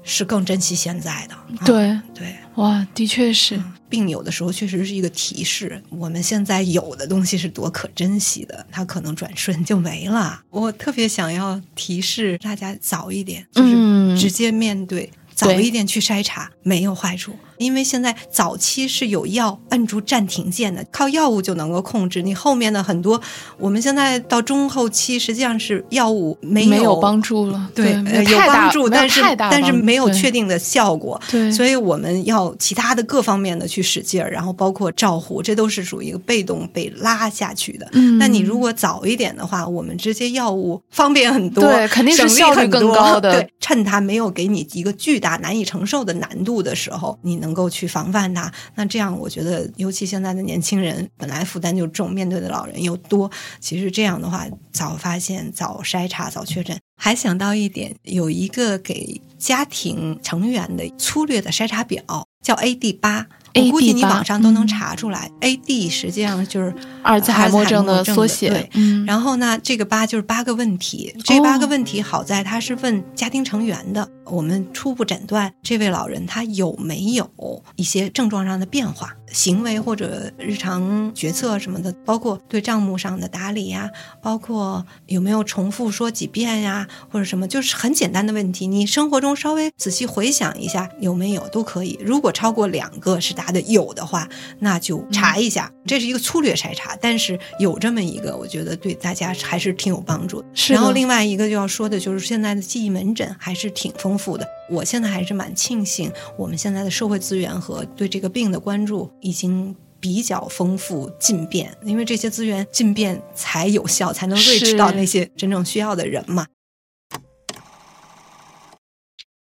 [0.03, 1.35] 是更珍惜现在的。
[1.65, 10.41] 对对，哇，的确是，病有的时候确实是一个提示，我们现在有的东西是多可珍惜的，它可能转瞬就没了。
[10.49, 17.35] 我特别想要提示大家早一点，就是直接面对，早一点去筛查，没有坏处。
[17.59, 23.21] 因为现在早期是有药摁住暂停键的，靠药物就能够控制你后面的很多。
[23.57, 27.91] 我们现在到中后期，实际上是药物没有没有帮助了，对，
[28.31, 31.21] 有帮助，但是但是没有确定的效果。
[31.29, 37.85] 对，所以我们要其他的各方面的去使劲儿，然后包括照护，这都是属于一个被动被拉下去的。
[37.91, 43.33] 嗯，那你如果早一点的话，我们这些药物方便很多，对，肯定是效率更高的。
[43.33, 47.48] 对，趁它没有给你一个巨大难以承受的难度的时候，你能。
[47.49, 56.77] 能够去防范它，那这样我觉得，尤其现在的年轻人本来负担就重，面对的老人又多，其实这样的话，早发现、早筛查、早确诊。
[56.95, 62.03] 还想到一点，有一个给家庭成员的粗略的筛查表，
[62.41, 63.27] 叫 AD 八。
[63.55, 68.47] 我估计你网上都能查出来，A D 实际上就是阿尔茨海默症的缩写。
[68.47, 68.69] 对，
[69.07, 71.13] 然后呢，这个八就是八个问题。
[71.25, 77.29] 这八个问题好在它是问家庭成员的，我们初步诊断这位老人他有没有
[77.75, 83.89] 一些症状上的变化，行为或者日常决策什么的，包括对账目上的打理呀，
[84.21, 88.67] 包括有没有重复说几遍呀，或者什么，就是很简单的问题。
[88.67, 91.97] 你生活中稍微仔细回想一下，有没有都可以。
[91.99, 93.39] 如果超过两个是。
[93.39, 94.27] 答的有的话，
[94.59, 100.43] 那就查一下，这是一个粗略筛查，但是有这么一个，我觉得对大家还是挺有帮助。
[100.53, 100.73] 是。
[100.73, 104.45] 然后另外一个就要说的就是现在的记忆门诊还是挺丰富的。
[104.69, 116.47] 我现在还是蛮庆幸，我们现在的社会资源和对这个病的关注已经比较丰富进变，因为这些资源进变才有效，才能睿智到那些真正需要的人嘛。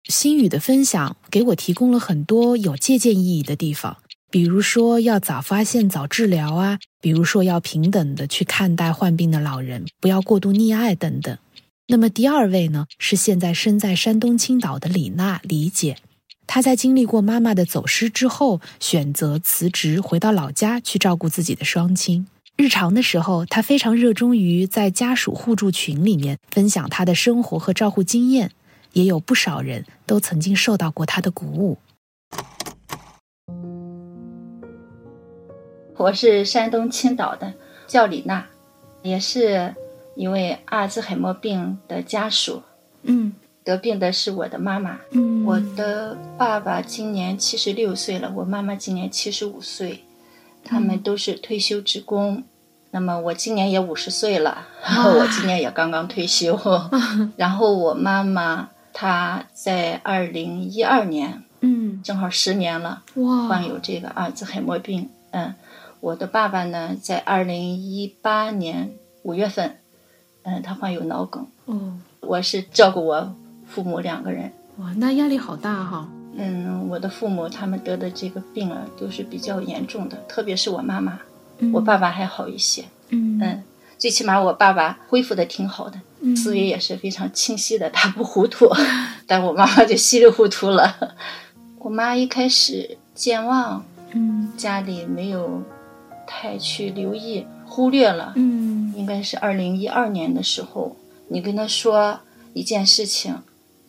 [0.09, 3.97] 心语的分享给我提供了很多有借鉴意义的地方。
[4.29, 11.37] 比如说要早发现、早治疗啊，比如说要平等的去看待患病的老人，不要过度溺爱等等。
[11.87, 15.97] 那么第二位呢，是现在身在山东青岛的李娜李姐，
[16.47, 22.27] 她在经历过妈妈的走失之后，选择辞职回到老家去照顾自己的双亲。
[22.57, 28.51] 日常的时候，他非常热衷于在家属互助群里面分享他的生活和照护经验，
[28.93, 31.77] 也有不少人都曾经受到过他的鼓舞。
[35.97, 37.53] 我是山东青岛的，
[37.87, 38.47] 叫李娜，
[39.03, 39.75] 也是。
[40.13, 42.61] 一位阿尔兹海默病的家属，
[43.03, 43.31] 嗯，
[43.63, 50.03] 得病的是我的妈妈，嗯，我的爸爸今年七十六岁了，我妈妈今年七十五岁，
[50.63, 52.43] 他们都是退休职工。
[52.93, 56.59] 那么我今年也五十岁了，然 后我今年也刚刚退休。
[57.37, 65.09] 然后我妈妈她在二零一二年，嗯，正好十年了，哇，患有这个阿尔兹海默病。
[65.29, 65.53] 嗯，
[66.01, 68.91] 我的爸爸呢，在二零一八年
[69.23, 69.77] 五月份。
[70.43, 71.47] 嗯，他患有脑梗。
[71.65, 73.35] 哦，我是照顾我
[73.73, 74.51] 父母两个人。
[74.77, 76.07] 哇，那压力好大哈。
[76.35, 81.19] 嗯，我的父母他们得的这个病啊，都是比较严重的，特别是我妈妈。
[81.73, 82.83] 我爸爸还好一些。
[83.09, 83.63] 嗯嗯，
[83.97, 85.99] 最起码我爸爸恢复的挺好的，
[86.35, 88.69] 思维也是非常清晰的，他不糊涂。
[89.27, 91.15] 但我妈妈就稀里糊涂了。
[91.79, 95.61] 我妈一开始健忘，嗯，家里没有
[96.25, 97.45] 太去留意。
[97.65, 100.97] 忽略了，嗯，应该是二零一二年的时候，
[101.29, 102.19] 你跟他说
[102.53, 103.33] 一件事情，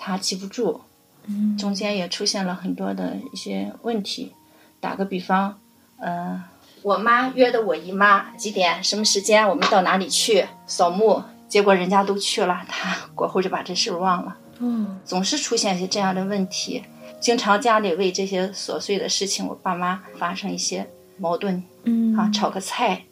[0.04, 0.80] 他记不住，
[1.26, 4.32] 嗯，中间也出现了很多的一些问题。
[4.80, 5.60] 打个比方，
[5.98, 6.42] 呃，
[6.82, 14.36] 我妈约的我姨妈几点什么时间，我们到哪里去扫墓，结果人家都去了，他过后就把这事忘了。
[14.58, 16.82] 嗯，总是出现一些这样的问题，
[17.20, 23.04] 经常家里为这些琐碎的事情，我爸妈发生一些矛盾，嗯，啊，炒个菜。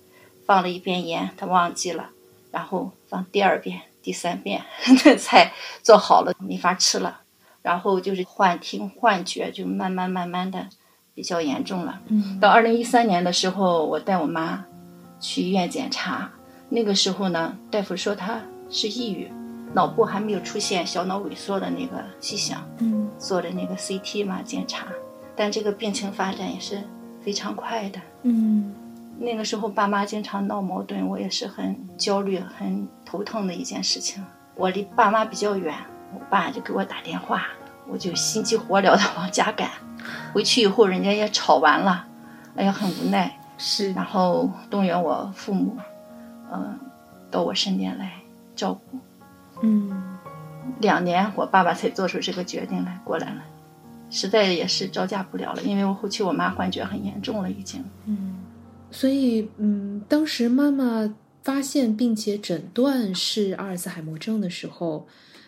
[0.46, 2.10] 放了一遍盐，他忘记了，
[2.50, 4.62] 然后放第二遍、第三遍，
[5.04, 7.20] 那菜做好了没法吃了，
[7.62, 10.66] 然后就是幻听、幻觉，就慢慢慢慢的
[11.14, 12.00] 比较严重了。
[12.08, 14.64] 嗯，到二零一三年的时候，我带我妈
[15.20, 16.30] 去医院检查，
[16.70, 18.40] 那个时候呢，大夫说她
[18.70, 19.30] 是抑郁，
[19.74, 22.66] 脑部还没有出现小脑萎缩的那个迹象。
[22.78, 24.86] 嗯，做的那个 CT 嘛检查，
[25.36, 26.82] 但这个病情发展也是
[27.22, 28.00] 非常快的。
[28.22, 28.74] 嗯。
[29.22, 34.24] 那个时候，爸妈经常闹矛盾，我也是很焦虑、很头疼的一件事情。
[34.54, 35.74] 我离爸妈比较远，
[36.14, 37.44] 我爸就给我打电话，
[37.86, 39.68] 我就心急火燎的往家赶。
[40.32, 42.06] 回去以后，人家也吵完了，
[42.56, 43.38] 哎呀，很无奈。
[43.58, 45.76] 是，然后动员我父母，
[46.50, 46.78] 嗯，
[47.30, 48.12] 到我身边来
[48.56, 48.98] 照顾。
[49.60, 50.16] 嗯，
[50.78, 53.42] 两年，我爸爸才做出这个决定来过来了，
[54.08, 57.84] 实在也是招架不了了，因为我后期我妈幻觉很严重了，已经。
[58.06, 58.39] 嗯。
[58.92, 65.06] 所以，嗯，当时妈妈发现并且诊断是阿尔茨海默症的时候，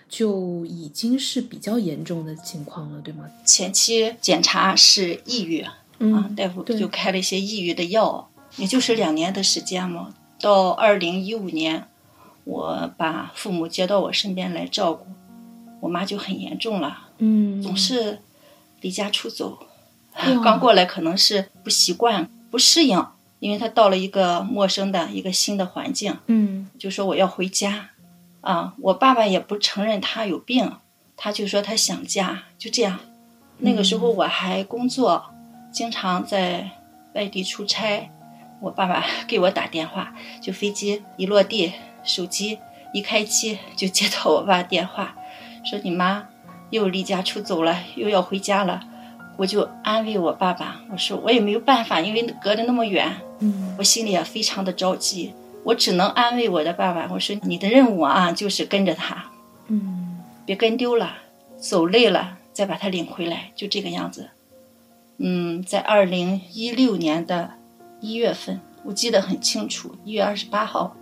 [0.08, 3.24] 就已经是比较严重的情况了，对吗？
[3.44, 5.66] 前期检查是抑郁，
[5.98, 10.14] 嗯，大夫就开了一些抑郁的药，也就是两年的时间嘛。
[10.40, 11.86] 到二零一五年，
[12.44, 15.06] 我把父母接到我身边来照顾，
[15.80, 18.18] 我妈就很严重了，嗯，总是
[18.80, 19.58] 离家出走，
[20.44, 23.04] 刚过来可能是不习惯、不适应。
[23.42, 27.88] 因为他到了一个陌生的一个新的环境，嗯，就说我要回家，
[28.40, 30.76] 啊，我爸爸也不承认他有病，
[31.16, 33.00] 他就说他想家，就这样。
[33.58, 35.24] 那个时候我还工作，
[35.72, 36.70] 经常在
[37.16, 38.08] 外地出差，
[38.60, 41.72] 我爸爸 给我打电话，就飞机一落地，
[42.04, 42.60] 手机
[42.94, 45.16] 一开机就接到我爸电话，
[45.64, 46.28] 说你妈
[46.70, 48.84] 又离家出走了，又要回家了。
[49.42, 55.32] 我就安慰我爸爸，我说我也没有办法，因为隔得那么远，嗯，我心里也非常的着急，
[55.64, 59.32] 我只能安慰我的爸爸，我说你的任务啊，就是跟着他，
[59.66, 61.14] 嗯，别跟丢了，
[61.58, 64.28] 走累了再把他领回来，就这个样子。
[65.18, 67.54] 嗯，在二零一六年的
[68.00, 70.94] 一月份，我记得很清楚，一月二十八号，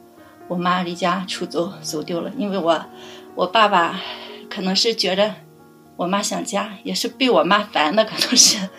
[0.49, 2.87] 我妈离家出走走丢了，因为我，
[3.35, 4.01] 我爸爸
[4.49, 5.35] 可能是觉得。
[6.01, 8.71] 我妈想家，也是被我妈烦的，可能是。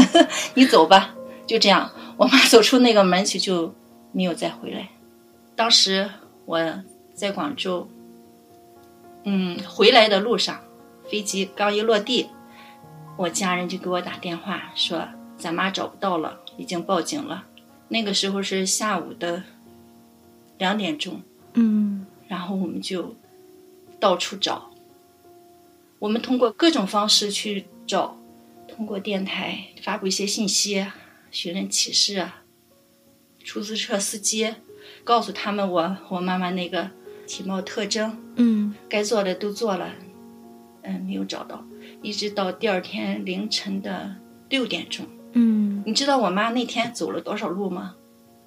[0.56, 1.14] 你走吧，
[1.46, 1.90] 就这样。
[2.16, 3.74] 我妈走出那个门去，就
[4.12, 4.88] 没有再回来。
[5.54, 6.08] 当时
[6.46, 7.86] 我在广州，
[9.24, 10.58] 嗯，回来的路上，
[11.10, 12.28] 飞机刚一落地，
[13.18, 15.06] 我家人就给我打电话说，
[15.36, 17.44] 咱妈找不到了，已经报警了。
[17.88, 19.42] 那个时候是下午的
[20.56, 21.20] 两点钟，
[21.52, 23.14] 嗯，然后我们就
[24.00, 24.69] 到处找。
[26.00, 28.18] 我们通过各种方式去找，
[28.66, 30.86] 通过电台发布一些信息，
[31.30, 32.42] 寻人启事啊，
[33.44, 34.54] 出租车司机
[35.04, 36.90] 告诉他们我我妈妈那个
[37.26, 39.90] 体貌特征，嗯该做的都做了，
[40.82, 41.62] 嗯，没有找到，
[42.00, 44.16] 一直到第二天凌晨的
[44.48, 45.06] 六点钟。
[45.32, 47.94] 嗯，你知道我妈那天走了多少路吗？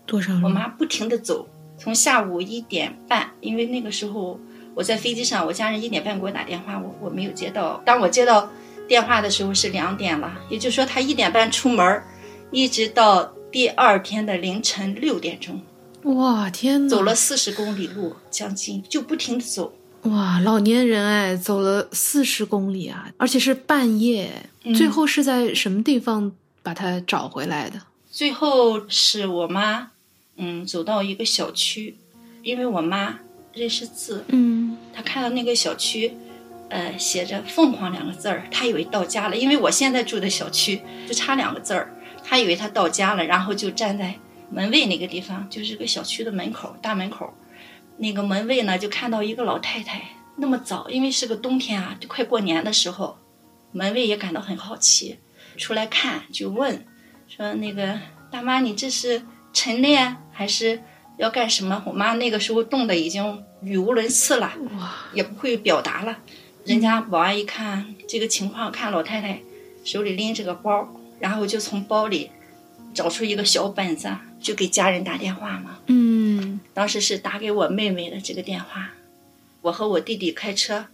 [0.08, 0.34] 多少？
[0.44, 1.48] 我妈不停的走，
[1.78, 4.40] 从下午一点半，因为那个时候
[4.76, 7.82] 我在飞机上，我家人一点半给我打电话，我我没有接到。
[7.86, 8.50] 当我接到
[8.88, 12.04] 电话的时候是两点了，也就是说他一点半出门，
[12.52, 15.62] 一直到第二天的凌晨六点钟，
[16.04, 16.90] 哇天哪！
[16.90, 19.74] 走了四十公里路，将近就不停的走。
[20.04, 24.50] 哇，老年人哎，走了四十公里啊，而且是半夜。
[24.66, 27.80] 嗯最后是在什么地方把他找回来的？
[28.10, 29.92] 最后是我妈，
[30.38, 31.98] 嗯，走到一个小区，
[32.42, 33.20] 因为我妈
[33.54, 34.78] 认识字，嗯。
[34.94, 36.16] 他看到那个小区，
[36.70, 44.16] 呃，写着“凤凰”两个字儿，他以为到家了，因为我现在住的小区就差两个字儿，他以为他到家了，然后就站在
[44.52, 47.34] 门卫那个地方，就是个小区的门口，大门口，
[47.98, 50.02] 那个门卫呢就看到一个老太太，
[50.38, 53.18] 那么早，因为是个冬天啊，就快过年的时候，
[53.72, 55.18] 门卫也感到很好奇，
[55.58, 56.86] 出来看就问，
[57.28, 58.00] 说那个
[58.32, 60.84] 大妈，你这是晨练还是
[61.18, 61.84] 要干什么？
[61.86, 66.18] 我妈那个时候冻得已经语无伦次了，哇，也不会表达了。
[66.66, 69.42] 人家保安一看这个情况，看老太太
[69.84, 70.88] 手里拎着个包，
[71.20, 72.32] 然后就从包里
[72.94, 74.10] 找出一个小本子，
[74.42, 75.80] 就给家人打电话嘛。
[75.88, 78.92] 嗯当时是打给我妹妹的这个电话，
[79.62, 80.86] 我和我弟弟开车，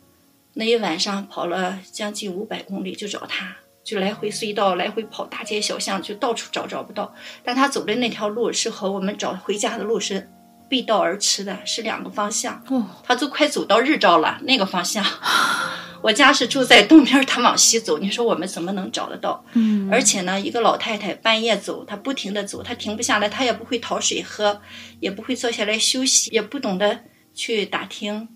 [0.56, 7.14] 那一晚上跑了将近五百公里就找他，就来回隧道，来回跑大街小巷，就到处找找不到。
[7.44, 10.30] 但他走的那条路是和我们找回家的路是
[10.70, 12.64] 背道而驰的，是两个方向。
[12.68, 15.04] 哦，他都快走到日照了那个方向。
[16.02, 19.44] 我家是住在东边，他往西走，你说我们怎么能找得到？
[19.54, 24.62] 嗯，而且呢，一个老太太半夜走，她不停的走，她停不下来，她也不会讨水喝，
[25.02, 27.02] 也不会坐下来休息，也不懂得
[27.34, 28.30] 去打听、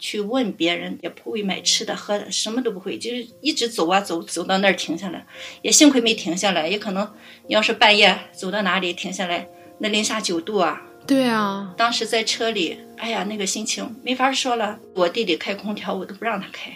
[0.00, 5.24] 去问别人，也不会买吃的喝的，什么都不会，就是一直走啊走，走到那儿停下来，
[5.62, 7.08] 也幸亏没停下来，也可能
[7.46, 9.46] 你要是半夜走到哪里停下来，
[9.78, 14.80] 那零下九度啊，对啊，当时在车里，哎呀，那个心情没法说了。
[14.94, 16.72] 我弟弟开空调，我都不让他开。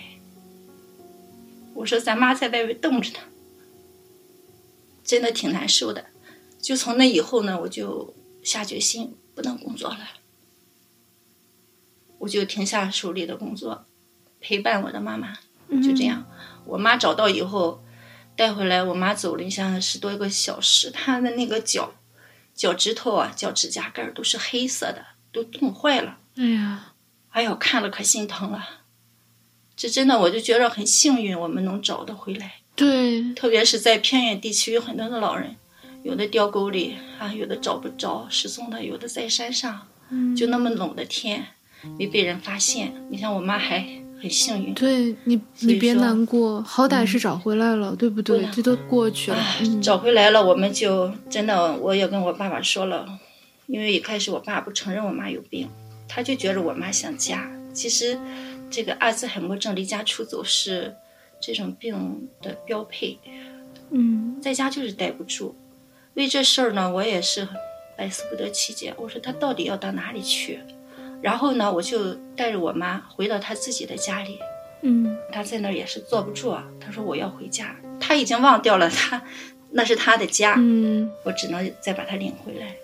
[1.74, 3.18] 我说咱妈在外面冻着呢，
[5.02, 6.04] 真的挺难受的。
[6.62, 9.98] 就从那以后呢，我就下决心不能工作了，
[12.24, 13.84] 我就停下手里的工作，
[14.40, 15.34] 陪伴我的妈妈。
[15.82, 16.24] 就这样，
[16.64, 17.84] 我妈找到以后
[18.34, 21.92] 带回来，我妈走了像十多个小时，她的那个脚
[22.54, 26.16] 脚趾头啊、脚趾甲盖都是黑色的，都冻坏了。
[26.36, 26.94] 哎呀，
[27.28, 28.64] 哎呦，看了可心疼了。
[29.76, 32.54] 这真的，我就觉得很幸运，我们能找得回来。
[32.74, 35.56] 对，特别是在偏远地区，有很多的老人，
[36.02, 41.48] 有的掉沟里啊，有的找不着失踪的，有的在山上，嗯就那么冷的天，
[41.99, 42.93] 没被人发现。
[43.11, 43.85] 你像我妈还
[44.20, 48.51] 很幸运，对你，你别难过，好歹是找回来了，对不对对？
[48.51, 49.39] 这都过去了，
[49.82, 53.07] 找回来了，我们就真的，我也跟我爸爸说了，
[53.66, 55.68] 因为一开始我爸不承认我妈有病，
[56.09, 57.51] 他就觉得我妈想家。
[57.72, 58.18] 其实，
[58.70, 60.95] 这个阿兹海默症离家出走是
[61.41, 63.18] 这种病的标配，
[63.91, 65.55] 嗯在家就是待不住。
[66.14, 67.47] 为这事儿呢，我也是
[67.99, 68.95] 百思不得其解。
[68.97, 70.61] 我说他到底要到哪里去？
[71.24, 74.38] 然后呢，我就带着我妈回到她自己的家里。
[74.86, 77.74] 嗯他在那儿也是坐不住啊，她说我要回家。
[77.98, 79.22] 她已经忘掉了她
[79.70, 80.56] 那是她的家。
[80.58, 82.76] 嗯我只能再把她领回来。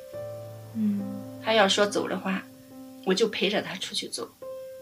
[0.75, 1.03] 嗯
[1.45, 2.43] 他要说走的话，
[3.05, 4.25] 我就陪着她出去走；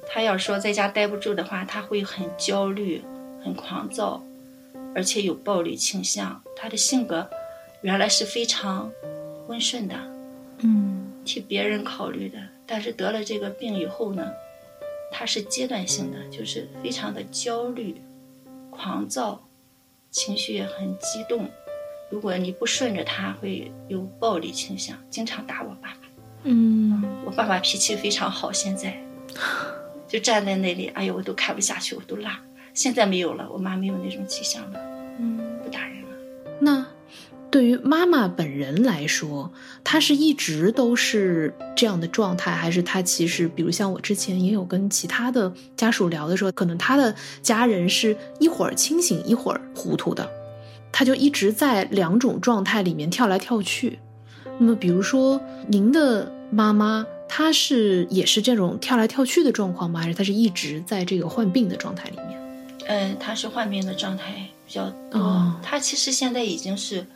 [0.09, 3.03] 她要说在家待不住的话，她会很焦虑、
[3.45, 4.23] 很狂躁，
[4.95, 6.41] 而且有暴力倾向。
[6.57, 7.29] 她的性格
[7.83, 8.93] 原来是非常
[9.49, 9.97] 温顺的，
[10.63, 12.39] 嗯替别人考虑的，
[12.69, 14.31] 但是得了这个病以后呢，
[15.11, 18.01] 他是阶段性的，就是非常的焦虑、
[18.71, 19.41] 狂躁，
[20.11, 21.49] 情绪也很激动。
[22.11, 26.01] 如果你不顺着他，会有暴力倾向，经常打我爸爸。
[26.45, 28.97] 嗯， 我爸爸脾气非常好，现在
[30.07, 32.41] 就站在那里，哎呦，我都看不下去，我都拉。
[32.75, 34.81] 现在没有了，我妈没有那种迹象了，
[35.19, 36.09] 嗯，不打人了。
[36.61, 36.87] 那
[37.51, 39.51] 对于妈妈本人来说，
[39.83, 50.29] 她是一直都是这样的状态，还是她其实，比如像我之前也有跟其他的家属聊的时候，可能她的家人是一会儿清醒一会儿糊涂的，
[50.93, 53.99] 她就一直在两种状态里面跳来跳去。
[54.59, 60.01] 那么，比如说您的妈妈，她是也是这种跳来跳去的状况吗？
[60.01, 62.39] 还是她是一直在这个患病的状态里面？
[62.89, 67.07] 嗯，她是患病的状态比较多，哦他其实现在已经是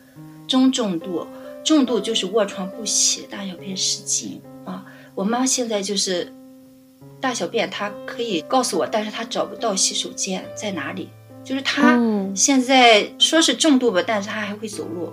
[0.47, 1.26] 中重度，
[1.64, 4.84] 重度就是卧床不起，大小便失禁啊。
[5.14, 6.32] 我妈现在就是
[7.20, 11.09] 大小便，她可以告诉我，但是她找不到洗手间在哪里。
[11.45, 15.12] 就是她哦现在说是重度吧，但是她还会走路。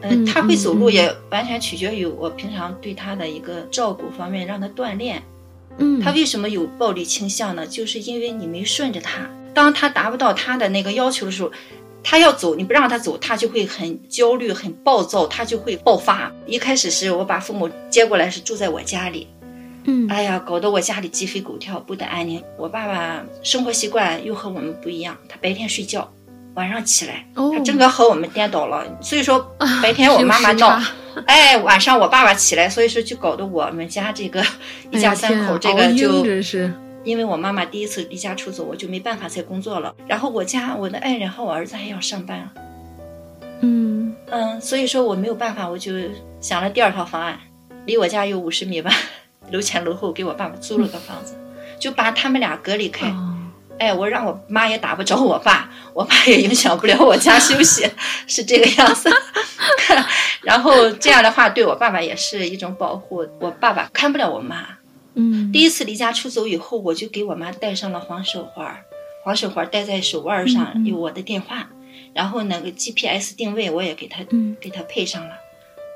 [0.00, 5.22] 呃嗯，她会走路也完全取决于我平常对她的一个照顾方面，让她锻炼。
[5.76, 7.66] 嗯，他为什么有暴力倾向呢？
[7.66, 9.28] 就是因为你没顺着他。
[9.52, 11.50] 当他达不到他的那个要求的时候，
[12.04, 16.30] 他要走，你不让他走，他就会很焦虑、很暴躁，他就会爆发。
[16.46, 19.26] 一开始是我把父母接过来，是住在我家里，
[19.84, 22.40] 嗯哎呀，搞得我家里鸡飞狗跳，不得安宁。
[22.58, 26.08] 我爸爸生活习惯又和我们不一样，他白天睡觉，
[26.54, 28.86] 晚上起来，哦他整个和我们颠倒了。
[29.00, 30.86] 所以说啊 白天我妈妈闹差，
[31.26, 34.44] 哎，晚上我爸爸起来，所以说就搞得我们家这个
[34.90, 36.22] 一家三口这个就
[37.04, 39.94] 因为我妈妈第一次离家出走，我就没办法再工作了。
[40.06, 42.50] 然后我家我的爱人和我儿子还要上班，
[43.60, 45.92] 嗯嗯，所以说我没有办法，我就
[46.40, 47.38] 想了第二套方案，
[47.86, 48.90] 离我家有五十米吧，
[49.50, 51.34] 楼前楼后给我爸爸租了个房子，
[51.78, 53.08] 就把他们俩隔离开。
[53.08, 53.30] 哦
[53.76, 57.84] 哎，我让我妈也打不着我爸，我爸也影响不了我家休息，
[58.24, 59.10] 是这个样子。
[60.42, 63.26] 然后这样的话，对我爸爸也是一种保护。
[63.40, 64.64] 我爸爸看不了我妈，
[65.14, 65.50] 嗯。
[65.52, 68.84] 第一次离家出走以后，我就给我妈戴上了黄手环，
[69.24, 71.70] 黄手环戴在手腕上，有我的电话，
[72.12, 74.56] 然后那个 GPS 定位我也给她、嗯。
[74.60, 75.34] 给她配上了，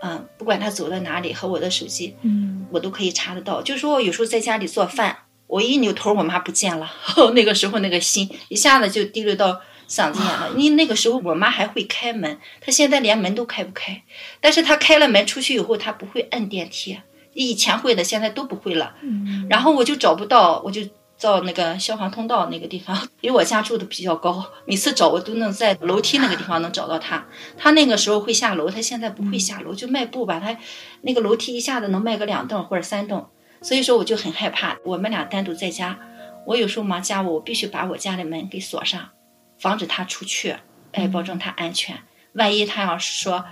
[0.03, 2.67] 嗯，不管她走到哪里和我的手机，嗯。
[2.71, 3.63] 我都可以查得到。
[3.63, 5.17] 就是说我有时候在家里做饭，
[5.47, 6.91] 我一扭头，我妈不见了，
[7.35, 10.53] 那个时候那个心一下子就滴溜到嗓子眼了。
[10.57, 14.03] 因为那个时候我妈还会开门，她现在连门都开不开，
[14.41, 16.99] 但是她开了门出去以后，她不会摁电梯，
[17.47, 18.95] 以前会的，现在都不会了。
[19.01, 20.83] 嗯然后我就找不到，我就
[21.21, 27.25] 到那个消防通道那个地方，因为我家住的比较高，每次找我都能在楼梯那个地方能找到他。
[27.57, 30.57] 他那个时候会下楼，他现在不会下楼，就迈步吧，他
[31.03, 33.29] 那个楼梯一下子能迈个两栋或者三栋，
[33.63, 34.77] 所以说我就很害怕。
[34.85, 35.97] 我们俩单独在家，
[36.45, 39.11] 我有时候忙家务，我必须把我家的门给锁上，
[39.61, 40.57] 防止他出去，
[40.93, 41.97] 哎，保证他安全。
[42.35, 43.45] 万一他要是说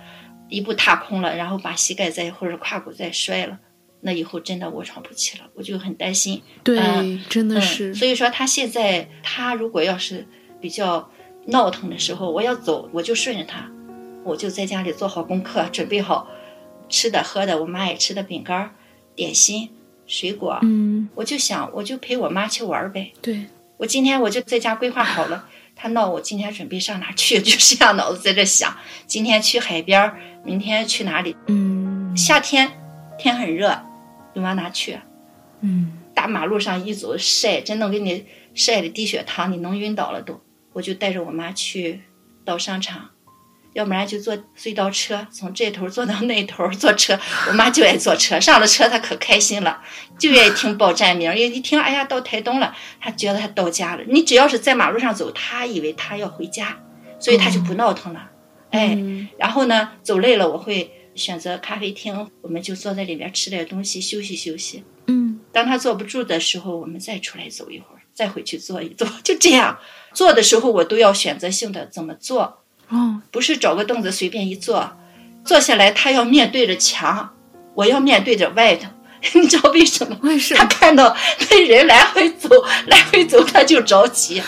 [0.49, 3.59] 一步踏空了，然后把膝盖再或者胯骨再摔了。
[4.07, 6.40] 那以后真的卧床不起了，我就很担心。
[6.62, 10.24] 对嗯，真的嗯，是，所以说他现在他如果要是
[10.61, 11.11] 比较
[11.46, 13.68] 闹腾的时候，我要走，我就顺着他，
[14.22, 16.28] 我就在家里做好功课，准备好
[16.88, 18.70] 吃的喝的，我妈爱吃的饼干儿、
[19.16, 19.70] 点心、
[20.07, 23.12] 水果，嗯我就想我就陪我妈去玩儿呗。
[23.20, 23.46] 对，
[23.78, 28.76] 我今天我就在家规划好了，他闹我今天准备上哪去， 就这样脑子在这想，
[29.09, 31.34] 今天去海边儿，明天去哪里？
[31.48, 32.70] 嗯夏天
[33.18, 33.78] 天很热，
[34.37, 34.99] 你往哪去？
[35.62, 40.41] 嗯大马路上一走晒，真能给你晒的低血糖，你能晕倒了都。
[40.74, 42.03] 我就带着我妈去
[42.45, 43.11] 到商场，
[43.72, 47.18] 要不然就坐隧道车，从这头坐到那头坐车。
[47.49, 49.82] 我妈就爱坐车，上了车她可开心了，
[50.18, 54.03] 就愿意听报站名， 一听哎呀到台东了，她觉得她到家了。
[54.07, 56.78] 你只要是在马路上走，她以为她要回家，
[57.18, 58.30] 所以她就不闹腾了。
[58.70, 64.85] 哎，嗯然后呢，走累了我会选择咖啡厅，我们就坐在里面吃点东西，休息休息。
[65.07, 69.79] 嗯当他坐不住的时候，我们再出来走一会儿，再回去坐一坐， 就这样。
[70.12, 74.93] 坐的时候我都要选择性的怎么坐，哦不是找个凳子随便一坐，
[75.45, 77.35] 坐下来他要面对着墙，
[77.75, 78.91] 我要面对着外头。
[79.35, 80.17] 你知道为什么？
[80.23, 80.64] 他为什么？
[80.67, 81.17] 看到
[81.51, 82.49] 那人来回走，
[82.87, 84.43] 来回走，他就着急。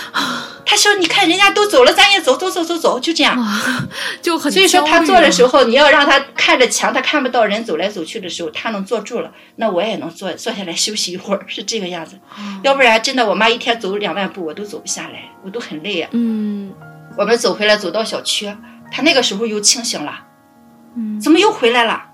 [0.70, 3.34] 他说：“你看人家都走了，咱也走走走走走，就这样。
[4.20, 12.16] ”，就很所以说他坐的时候，你要让他看着墙，他看不到人走来走去的时候，他能坐住了，那我也能坐坐下来休息一会儿，是这个样子。
[12.36, 16.10] 哦要不然真的，我妈一天走两万步，我都走不下来，我都很累啊。
[16.12, 16.70] 嗯
[17.16, 18.54] 我们走回来，走到小区，
[18.92, 20.26] 他那个时候又清醒了，
[20.98, 22.07] 嗯怎么又回来了？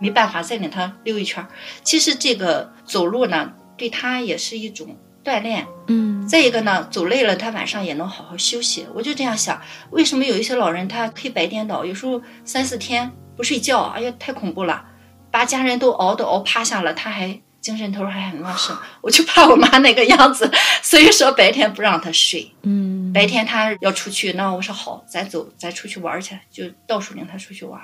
[0.00, 1.48] 没办法，再领他溜一圈儿。
[1.82, 5.66] 其实这个走路呢，对他也是一种锻炼。
[5.86, 8.86] 嗯再一个呢，走累了，他晚上也能好好休息。
[8.94, 14.84] 我就这样想，为什么有一些老人他黑白颠倒，有时候三四天不睡觉，哎呀，太恐怖了，
[15.30, 18.76] 把家人都熬都熬趴下了，他还精神头还很旺盛。
[19.00, 20.50] 我就怕我妈那个样子，
[20.82, 27.80] 所以说白天不让他睡，嗯白天他要出去，那我说好，咱走，咱出去玩去，就到处领他出去玩。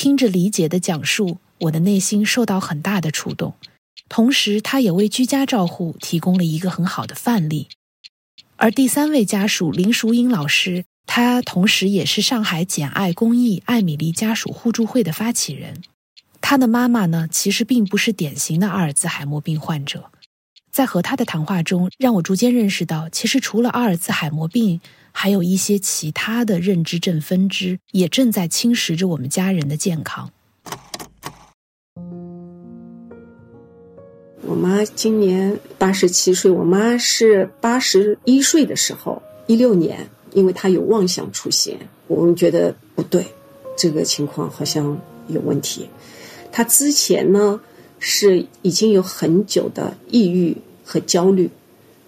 [0.00, 3.54] 听着李姐的讲述，我的内心受到很大的触动。
[4.08, 7.66] 同时，她也为居家照护提供了一个很好的范例。
[8.54, 15.82] 而第三位家属林淑英老师，她同时也是上海简爱公益艾米丽家属互助会的发起人。
[16.40, 20.12] 她的妈妈呢，其实并不是典型的阿尔兹海默病患者。
[20.70, 24.80] 在和她的谈话中，让我逐渐认识到，其实除了阿尔兹海默病，
[25.20, 30.30] 还有一些其他的认知症分支也正在侵蚀着我们家人的健康。
[34.42, 43.26] 我妈今年八十七岁，我妈是八十一岁的时候，一六年，因为她有妄想出现，我们觉得不对，
[43.76, 44.96] 这个情况好像
[45.26, 45.90] 有问题。
[46.52, 47.60] 她之前呢
[47.98, 51.50] 是已经有很久的抑郁和焦虑，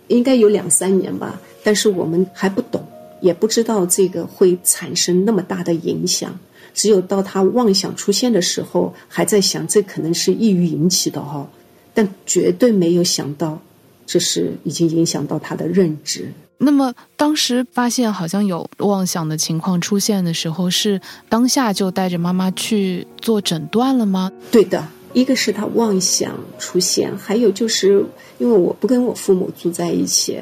[0.06, 2.86] 应该有两三年吧，但是我们还不懂，
[3.20, 6.38] 也不知道这个会产生那么大的影响。
[6.72, 11.48] 只有到他妄想出现的时候，还在想这可能是抑郁引起的哈。
[11.92, 13.60] 但绝对没有想到，
[14.06, 16.32] 这是已经影响到他的认知。
[16.58, 24.30] 那么，当时发现好像有妄想的情况出现的时候，是当下就带着妈妈去做诊断了吗？
[24.52, 28.04] 对的，一个是他妄想出现，还有就是
[28.38, 30.40] 因为我不跟我父母住在一起，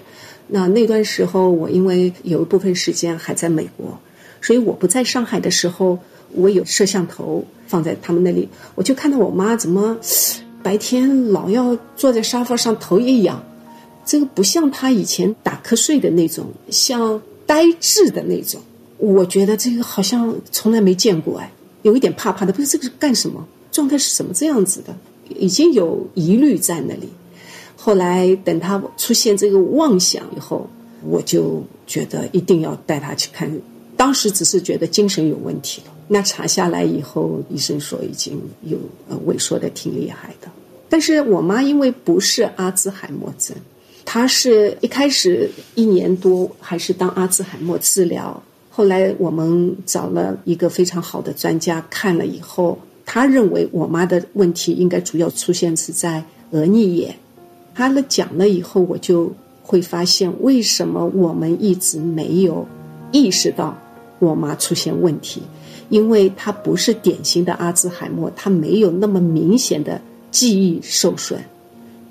[0.49, 3.99] 那那段时候我因为有一部分时间还在美国，
[4.41, 5.99] 所以我不在上海的时候，
[6.33, 9.97] 我有摄像头放在他们那里，我就看到我妈怎么。
[10.61, 13.43] 白天老要坐在沙发上，头也痒，
[14.05, 18.61] 这个不像他以前打瞌睡的那种，像呆滞的那种。
[18.99, 21.51] 我觉得这个好像从来没见过哎，
[21.83, 22.53] 有一点怕怕的。
[22.53, 23.47] 不是这个是干什么？
[23.71, 24.95] 状态是什么这样子的？
[25.29, 27.09] 已经有疑虑在那里。
[27.81, 30.69] 后来等他出现这个妄想以后，
[31.07, 33.49] 我就觉得一定要带他去看。
[33.97, 35.93] 当时只是觉得精神有问题了。
[36.09, 38.77] 那查下来以后，医生说已经有
[39.09, 40.49] 呃萎缩的挺厉害的。
[40.89, 43.57] 但是我妈因为不是阿兹海默症，
[44.05, 52.77] 她是一开始一年多还是当阿兹海默治疗，后来我们找了一个非常好的专家看了以后，
[53.07, 57.15] 他认为我妈的问题应该主要出现是在额颞叶。
[57.79, 62.67] 他了讲了以后，我就会发现为什么我们一直没有
[63.13, 63.79] 意识到
[64.19, 65.41] 我妈出现问题。
[65.89, 70.01] 因为她不是典型的阿兹海默，她没有那么明显的
[70.33, 71.41] 记忆受损。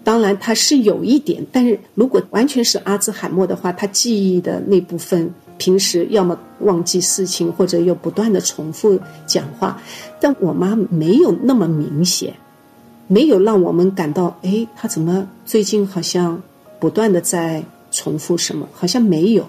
[0.05, 9.81] 当然，他是有一点，但是如果完全是阿兹海默的话，他记忆的那部分平时要么忘记事情，或者又不断的重复讲话。
[10.21, 12.33] 但我妈没有那么明显，
[13.07, 16.41] 没有让我们感到，哎，他怎么最近好像
[16.79, 18.67] 不断的在重复什么？
[18.73, 19.47] 好像没有。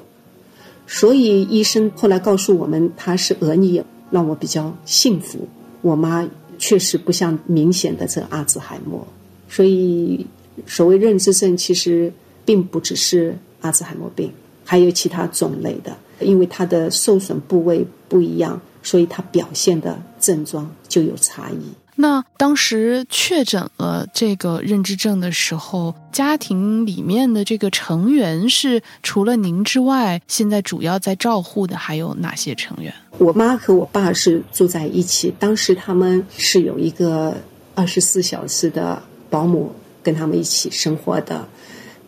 [0.87, 3.83] 所以医生后来告诉我们，他是额颞。
[4.11, 5.47] 让我比较幸福。
[5.83, 6.27] 我妈
[6.59, 9.07] 确实不像明显的这阿兹海默，
[9.51, 10.27] 所以
[10.67, 12.11] 所谓认知症其实
[12.43, 14.33] 并不只是阿兹海默病，
[14.65, 15.95] 还有其他种类的。
[16.21, 21.61] 因为它的受损部位不一样，所以它表现的症状就有差异。
[22.01, 32.95] 那当时确诊了这个认知症的时候，家庭里面的这个成员是除了您之外，现在主要在照护的还有哪些成员？
[33.19, 37.37] 我妈和我爸是住在一起，当时他们是有一个
[37.75, 41.49] 二十四小时的保姆跟他们一起生活的。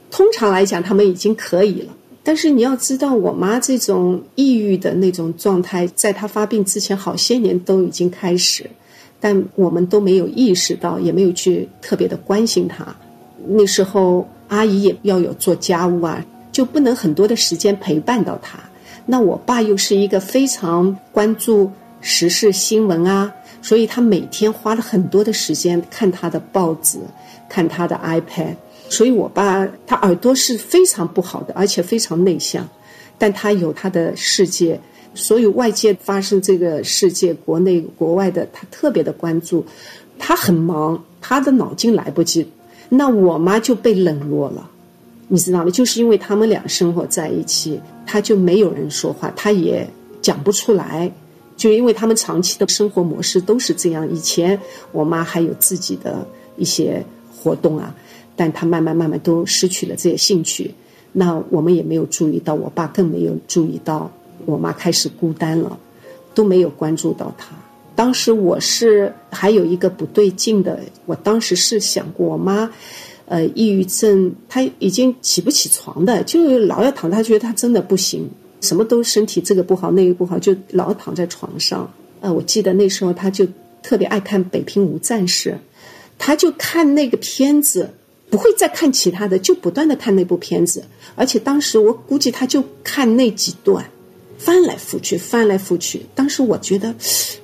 [0.09, 1.93] 通常来讲，他们已经可以了。
[2.22, 8.70] 但是你要知道，我妈这种抑郁的那种状态，在她发病之前好些年都已经开始。
[9.21, 12.97] 但我们都没有意识到，也没有去特别的关心他。
[13.47, 18.59] 那时候阿姨也要有做家务啊，就不能很多的时间陪伴到他。
[19.07, 26.99] 那我爸又是一个非常关注时事新闻啊，所以他每天花了很多的时间看他的报纸，
[27.49, 28.55] 看他的 iPad。
[28.89, 32.68] 所以我爸他耳朵是非常不好的，而且非常内向，
[33.18, 34.81] 但他有他的世界。
[35.15, 39.65] 所有外界发生这个世界，国内国外的，他特别的关注。
[40.19, 42.47] 他很忙，他的脑筋来不及。
[42.89, 44.71] 那我妈就被冷落了，
[45.29, 45.71] 你知道吗？
[45.71, 49.89] 就是因为他们俩生活在一起，他就没有人说话，他也
[50.21, 51.11] 讲不出来。
[51.57, 54.11] 就因为他们长期的生活模式都是这样。
[54.11, 54.59] 以前
[54.93, 57.05] 我妈还有自己的一些
[57.35, 57.95] 活动啊，
[58.35, 60.75] 但她慢慢慢慢都失去了这些兴趣。
[61.13, 64.11] 那我们也没有注意到，我爸更没有注意到。
[64.47, 65.78] 我妈开始孤单了，
[66.34, 67.49] 都没有关注到她。
[67.95, 72.70] 当时我是还有一个不对劲的，我当时是想过，我妈，
[73.26, 77.11] 呃，抑郁症，她已经起不起床的，就老要躺。
[77.11, 78.30] 她觉得她真的不行，
[78.62, 81.93] 什么都身体这个不好那个不好，就老躺在床上。
[82.20, 83.47] 呃，我记得那时候她就
[83.82, 85.51] 特别爱看《北平无战事》，
[86.16, 87.91] 她就看那个片子，
[88.30, 90.82] 不会再看其他的，就不断的看那部片子。
[91.16, 93.84] 而且当时我估计她就看那几段。
[94.41, 96.07] 翻来覆去，翻来覆去。
[96.14, 96.95] 当时我觉得，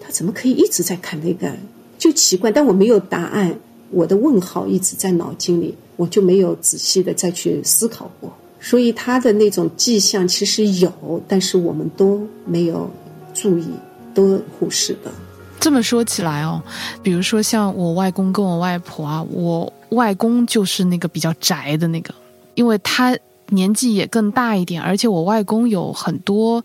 [0.01, 1.55] 他怎么可以一直在看那个？
[1.99, 3.55] 就奇怪，但我没有答案。
[3.91, 5.75] 我的问号一直在脑筋里。
[5.97, 8.31] 我就没有仔细的再去思考过。
[8.61, 10.93] 所以他的那种迹象其实有，
[11.27, 12.91] 但是我们都没有
[13.33, 13.67] 注意，
[14.13, 15.11] 都忽视的。
[15.59, 16.63] 这么说起来哦，
[17.03, 22.15] 比如说像我外公跟我外婆啊，我外公就是那个比较宅的那个，
[22.55, 23.17] 因为他
[23.49, 26.65] 年纪也更大一点，而且我外公有很多。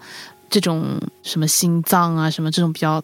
[0.52, 3.02] 这种什么心脏啊，什么这种比较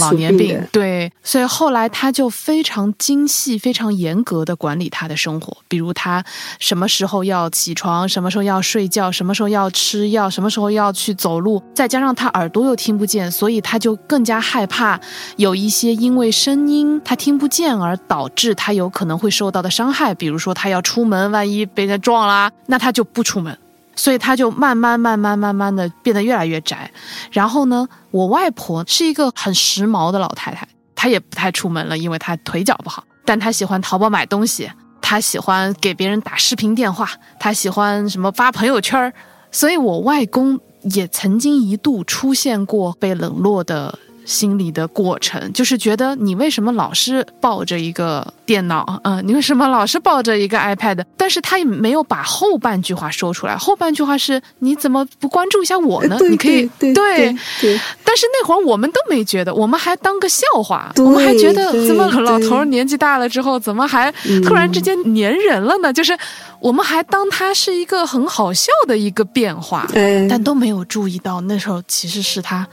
[0.00, 6.22] 老年病，对，所以后来他就非常精细、非常严格的管理他的生活，比如他
[6.58, 15.00] 什么时候要起床，什么时候要睡觉，什么时候要吃药，什么时候要去走路，再加上他耳朵又听不见，所以他就更加害怕
[15.36, 23.56] 有一些因为声音他听不见而导致他有可能会受到的伤害，比如说他要出门，万一被人撞啦，那他就不出门。
[23.94, 26.90] 所以他就慢慢慢慢慢慢的变得越来越宅，
[27.30, 34.70] 然后呢，我外婆是一个很时髦的老太太，她也不太出门了，因为她腿脚不好，但她喜欢淘宝买东西，
[35.00, 39.12] 她喜欢给别人打视频电话，她喜欢什么发朋友圈儿
[39.50, 43.98] 所以我外公也曾经一度出现过被冷落的。
[44.24, 49.20] 心理的过程，就是觉得你为什么老是抱着一个电脑啊？
[49.22, 51.04] 你为什么老是抱着一个 iPad？
[51.16, 53.56] 但是他也没有把后半句话说出来。
[53.56, 56.16] 后半句话是：你怎么不关注一下我呢？
[56.30, 57.80] 你可以对对。
[58.04, 64.12] 但是那会儿我们都没觉得，我们还当个笑话，我们还觉得怎么老头年纪大了之后，怎么还
[64.44, 65.92] 突然之间粘人了呢？
[65.92, 66.16] 就是
[66.60, 69.86] 我们还当他是一个很好笑的一个变化，
[70.28, 72.66] 但都没有注意到那时候其实是他。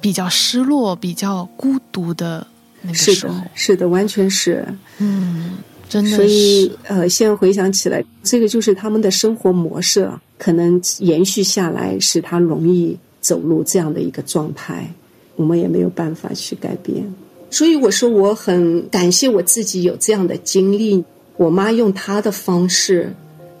[0.00, 2.46] 比较失落、比较孤独的
[2.82, 4.66] 那个时候，是的，完全是，
[4.98, 6.16] 嗯，真的。
[6.16, 14.90] 所以，呃，现在回想起来，这个就是他们的生活模式，可能延续下来，使他容易走入这样的一个状态。
[15.36, 17.02] 我们也没有办法去改变。
[17.50, 21.04] 所以我说，我很感谢我自己有这样的经历。
[21.36, 23.10] 我妈用她的方式，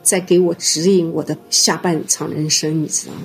[0.02, 3.20] 在给我指引我的下半场人生，你知道吗？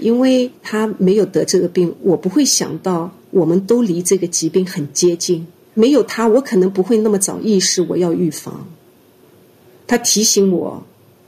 [0.00, 5.46] 因为他没有得这个病，我不会想到我们都离这个疾病很接近。
[5.74, 8.66] 没有他，我可能不会那么早意识我要预防。
[9.86, 10.84] 他提醒我，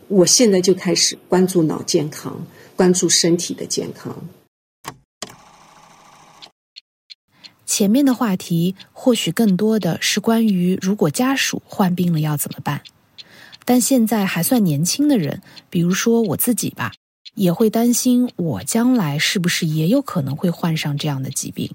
[0.08, 2.44] 我现在就开始关注脑健康，
[2.76, 4.16] 关注身体的健康。
[7.64, 12.82] 前面的话题或许更多的是关于如果家属患病了要怎么办，
[13.64, 16.92] 但现在还算年轻的人，比如说我自己吧。
[17.34, 21.70] 也会担心我将来是不是也有可能会患上这样的疾病？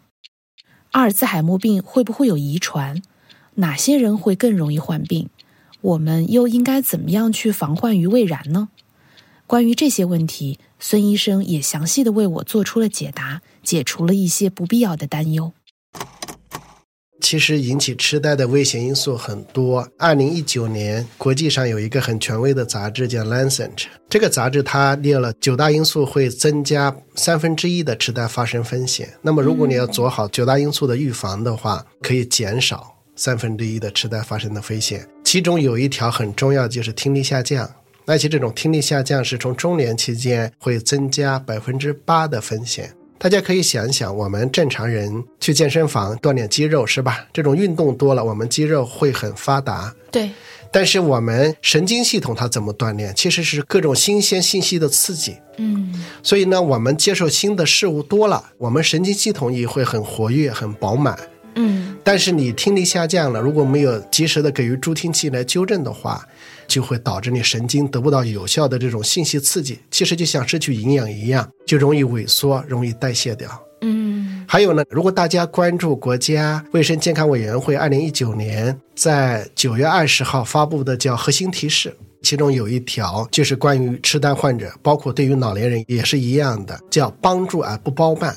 [0.92, 3.02] 阿尔兹海默病会不会有遗传？
[3.56, 5.30] 哪些人会更容易患病？
[5.82, 8.70] 我们又应该怎么样去防患于未然呢？
[9.46, 15.54] 关于这些问题，孙医生也详细的为我做出了解答，解除了一些不必要的担忧。
[17.20, 19.88] 其实引起痴呆的危险因素很多。
[19.98, 23.70] 二零一九年，国际上有一个很权威的杂志叫《Lancet》，
[24.08, 29.10] 这个杂志它列了九大因素会增加三分之一的痴呆发生风险。
[29.22, 35.08] 那么，如果你要做好九大因素的预防的话，可以减少三分之一的痴呆发生的风险。
[35.24, 37.70] 其中有一条很重要，就是听力下降。
[38.06, 42.94] 而且这种听力下降是从中年期间会增加百分之八的风险。
[43.20, 47.26] 大家可以想一想，我们正常人去健身房锻炼肌肉是吧？
[47.34, 49.94] 这种运动多了，我们肌肉会很发达。
[50.12, 50.30] 对。
[50.72, 53.14] 但是我们神经系统它怎么锻炼？
[53.16, 55.38] 其实是各种新鲜信息的刺激。
[55.58, 55.92] 嗯。
[56.22, 61.18] 所以呢，我们接受新的事物多了，我们神经系统也会很活跃、很饱满。
[61.56, 61.98] 嗯。
[62.04, 66.24] 但是你听力下降了，如果没有及时的给予助听器来纠正的话。
[66.68, 73.50] 就会导致你神经得不到有效的这种信息刺激，其实就像失去营养一样，就容易萎缩，容易代谢掉。
[73.82, 88.36] 嗯，还有呢，如果大家关注国家卫生健康委员会二零一九年在九月二十号发布的叫核心提示，其中有一条就是关于痴呆患者，包括对于老年人也是一样的，叫帮助而不包办。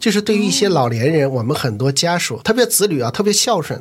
[0.00, 3.80] 就是对于一些老年人，我们很多家属，特别子女啊，特别孝顺。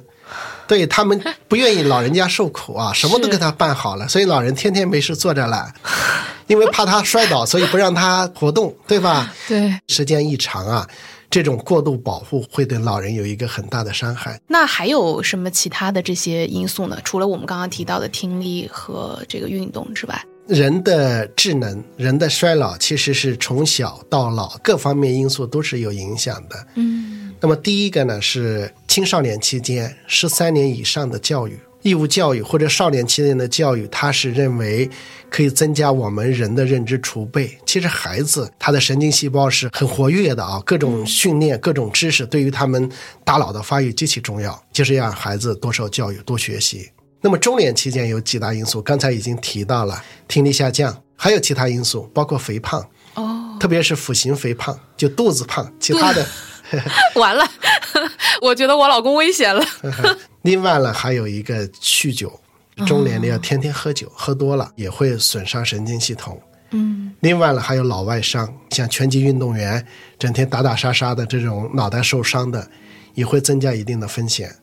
[0.68, 5.72] 对他们不愿意老人家受苦啊，什么都给他办好了，所以老人天天没事坐着了，
[6.48, 9.34] 因为怕他摔倒，所以不让他活动，对吧？
[9.48, 10.88] 对，时间一长啊，
[11.30, 14.40] 这种过度保护会对老人有一个很大的伤害。
[14.48, 16.98] 那还有什么其他的这些因素呢？
[17.04, 26.68] 除了我们刚刚提到的听力和这个运动之外，人的智能、人的衰老其实是从小到老各方面因素都是有影响的。
[26.76, 27.34] 嗯。
[27.42, 28.70] 那么第一个呢是
[29.00, 34.90] 青少年期间十三年以上的教育，义务教育或者少年期间的教育，他是认为
[35.30, 37.58] 可以增加我们人的认知储备。
[37.66, 42.92] 其实孩子他的神经细胞是很活跃的啊，各种训练、各种知识对于他们
[43.24, 46.90] 大脑的发育极其重要，就是让孩子多受教育、多学习。
[47.22, 56.28] 那么中年期间有几大因素，刚才已经提到了，听力下降，还有其他因素，包括肥胖，哦，特别是腹型肥胖，就肚子胖，其他的。
[57.16, 57.46] 完了，
[58.42, 59.64] 我觉得我老公危险了。
[60.44, 62.40] 另外呢，还有一个酗酒，
[62.88, 66.42] 中年的要天天喝酒，喝多了也会损伤神经系统。
[66.72, 69.86] 嗯，另外呢，还有老外伤，像拳击运动员
[70.18, 72.70] 整天打打杀杀的这种脑袋受伤的，
[73.16, 74.56] 也会增加一定的风险。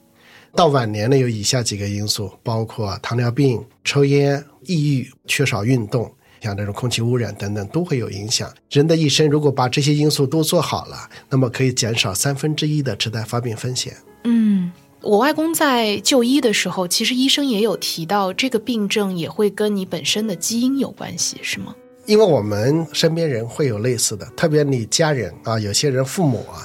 [0.54, 6.10] 到晚年呢，有以下几个因素，包括糖尿病、抽烟、抑郁、缺少运动，
[6.46, 8.48] 像这种空气污染等等，都会有影响。
[8.70, 10.96] 人的一生如果把这些因素都做好了，
[11.28, 13.96] 那么可以减少三分之一的痴呆发病风险。
[14.22, 14.70] 嗯，
[15.02, 21.74] 我外公在就医的时候，其实医生也有提到，这个病症也会跟你本身的基因有关系，是吗？
[22.06, 26.62] 因为我们身边人会有类似的，特别你家人啊，有些人父母啊、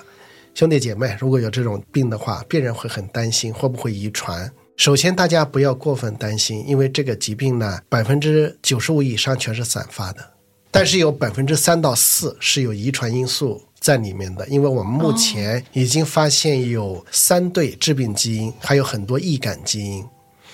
[0.54, 4.48] 兄弟姐妹，如果有这种病的话，病人会很担心会不会遗传。
[4.78, 10.32] 首先，大家不要过分担心，因为这个疾病呢，百分之九十五以上全是散发的，
[10.72, 14.48] 但是有百分之三到四是有遗传因素在里面的。
[14.48, 20.04] 因为我们目前已经发现有三对致病基因，还有很多易感基因。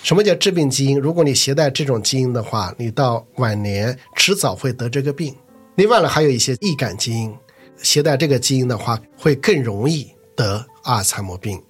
[0.03, 0.99] 什么叫致病基因？
[0.99, 5.33] 如果你携带这种基因的话，你到晚年迟早会得这个病。
[5.75, 7.33] 另外呢，还有一些易感基因，
[7.81, 11.61] 携带这个基因的话，会更容易得阿尔茨海默病。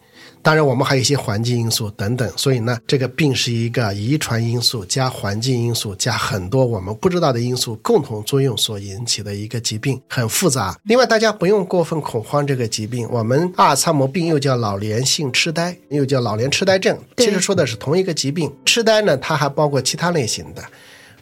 [0.47, 10.79] 当然，我们还有一些环境因素等等，所以呢，这个病是一个遗传因素加环境因素加很多我们不知道的因素共同作用所引起的一个疾病，很复杂。
[10.85, 13.05] 另外，大家不用过分恐慌这个疾病。
[13.11, 18.49] 我们阿尔茨海默病又叫老年性痴呆，又叫老年痴呆症，其实说的是同一个疾病。
[18.63, 20.63] 痴呆呢，它还包括其他类型的，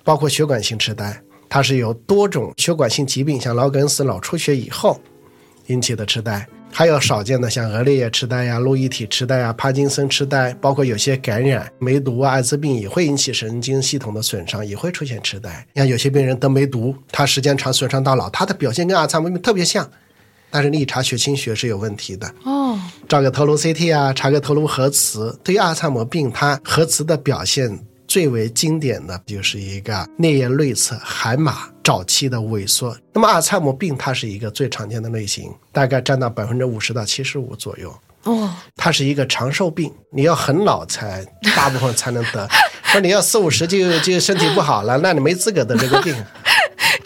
[0.04, 1.20] 包括血管性痴呆，
[1.50, 5.02] 它是由多种血管性疾病，像脑梗死、脑出血以后
[5.66, 6.48] 引起的痴呆。
[6.78, 15.66] 还有少见的像额裂叶痴呆呀、路易体痴呆呀、帕金森痴呆，包括有些感染、梅毒啊、艾滋病也会引起神经系统的损伤，也会出现痴呆。
[15.72, 19.90] 你看有些病人得梅毒，他时间长损伤大脑，他的表现跟阿尔茨海默病特别像，
[20.52, 22.30] 但是你一查血清学是有问题的。
[22.44, 32.96] 哦，照个头颅 CT 啊，查个头颅核磁，对于阿尔茨海默病，它核磁的表现最为经典的就是一个颞叶内侧海马早期的萎缩。
[33.14, 37.94] 那么阿尔茨海默病它是一个最常见的类型，大概占到百分之五十到七十五左右。
[38.24, 41.24] 哦，它是一个长寿病，你要很老才
[41.56, 42.50] 大部分才能得。
[42.92, 46.16] 说你要四五十就就身体不好了，那你没资格得这个病。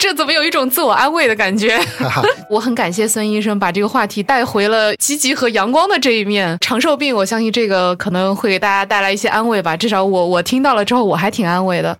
[0.00, 1.76] 这怎么有一种自我安慰的感觉？
[1.98, 6.56] 哈哈，我很感谢孙医生把这个话题带回了积极和阳光的这一面。
[6.58, 9.76] 长寿病，我相信这个可能会给大家带来一些安慰吧。
[9.76, 11.98] 至少我我听到了之后，我还挺安慰的。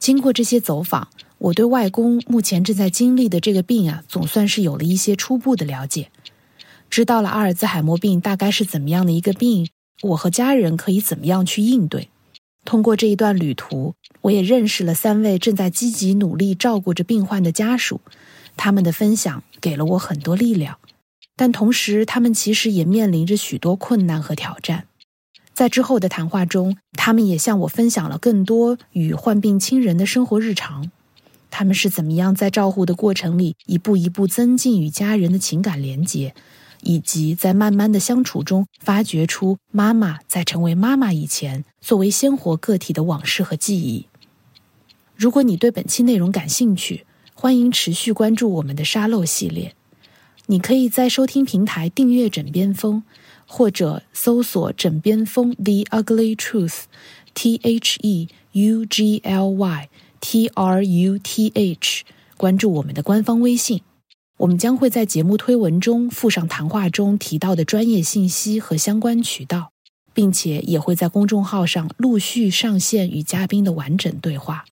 [0.00, 1.06] 经过这些走访，
[1.38, 6.10] 我对外公目前正在经历的这个病啊，总算是有了一些初步的了解，
[6.90, 9.68] 知道了阿尔兹海默病大概是怎么样的一个病，
[10.02, 12.08] 我和家人可以怎么样去应对。
[12.64, 13.94] 通过这一段旅途，
[14.26, 18.00] 我也认识了三位正在积极努力照顾着病患的家属，
[18.56, 20.78] 他们的分享给了我很多力量，
[21.36, 24.86] 但同时他们其实也面临着许多困难和挑战。
[25.54, 30.90] 在之后的谈话中，他们也向我分享了更多与患病亲人的生活日常。
[31.48, 36.34] 他们是怎么样在照护的过程里一步一步增进与家人的情感连结，
[36.82, 44.08] 以及在慢慢的相处中发掘出妈妈在成为妈妈以前作为鲜活个体的往事和记忆。
[45.16, 49.74] 如果你对本期内容感兴趣，欢迎持续关注我们的沙漏系列。
[50.46, 53.02] 你可以在收听平台订阅《枕边风》，
[53.46, 59.88] 或者搜索“枕边风 The Ugly Truth”，T H E U G L Y
[60.20, 62.04] T R U T H，
[62.36, 63.80] 关注我们的官方微信。
[64.36, 69.70] 我们将会在节目推文中附上谈话中提到的专业信息和相关渠道，
[70.12, 74.66] 并且也会在公众号上陆续上线与嘉宾的完整对话。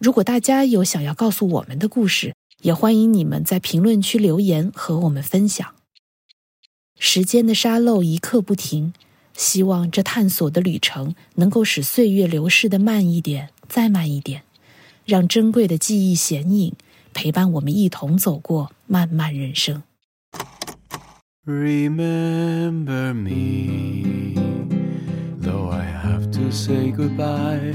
[0.00, 5.74] 如果大家有想要告诉我们的故事，也欢迎你们在评论区留言和我们分享。
[6.98, 8.94] 时间的沙漏一刻不停，
[9.36, 14.42] 希望这探索的旅程能够使岁月流逝的慢一点，再慢一点，
[15.04, 16.72] 让珍贵的记忆显影，
[17.12, 19.82] 陪伴我们一同走过漫漫人生。
[21.44, 24.34] Remember me,
[25.42, 27.74] though I have to say goodbye.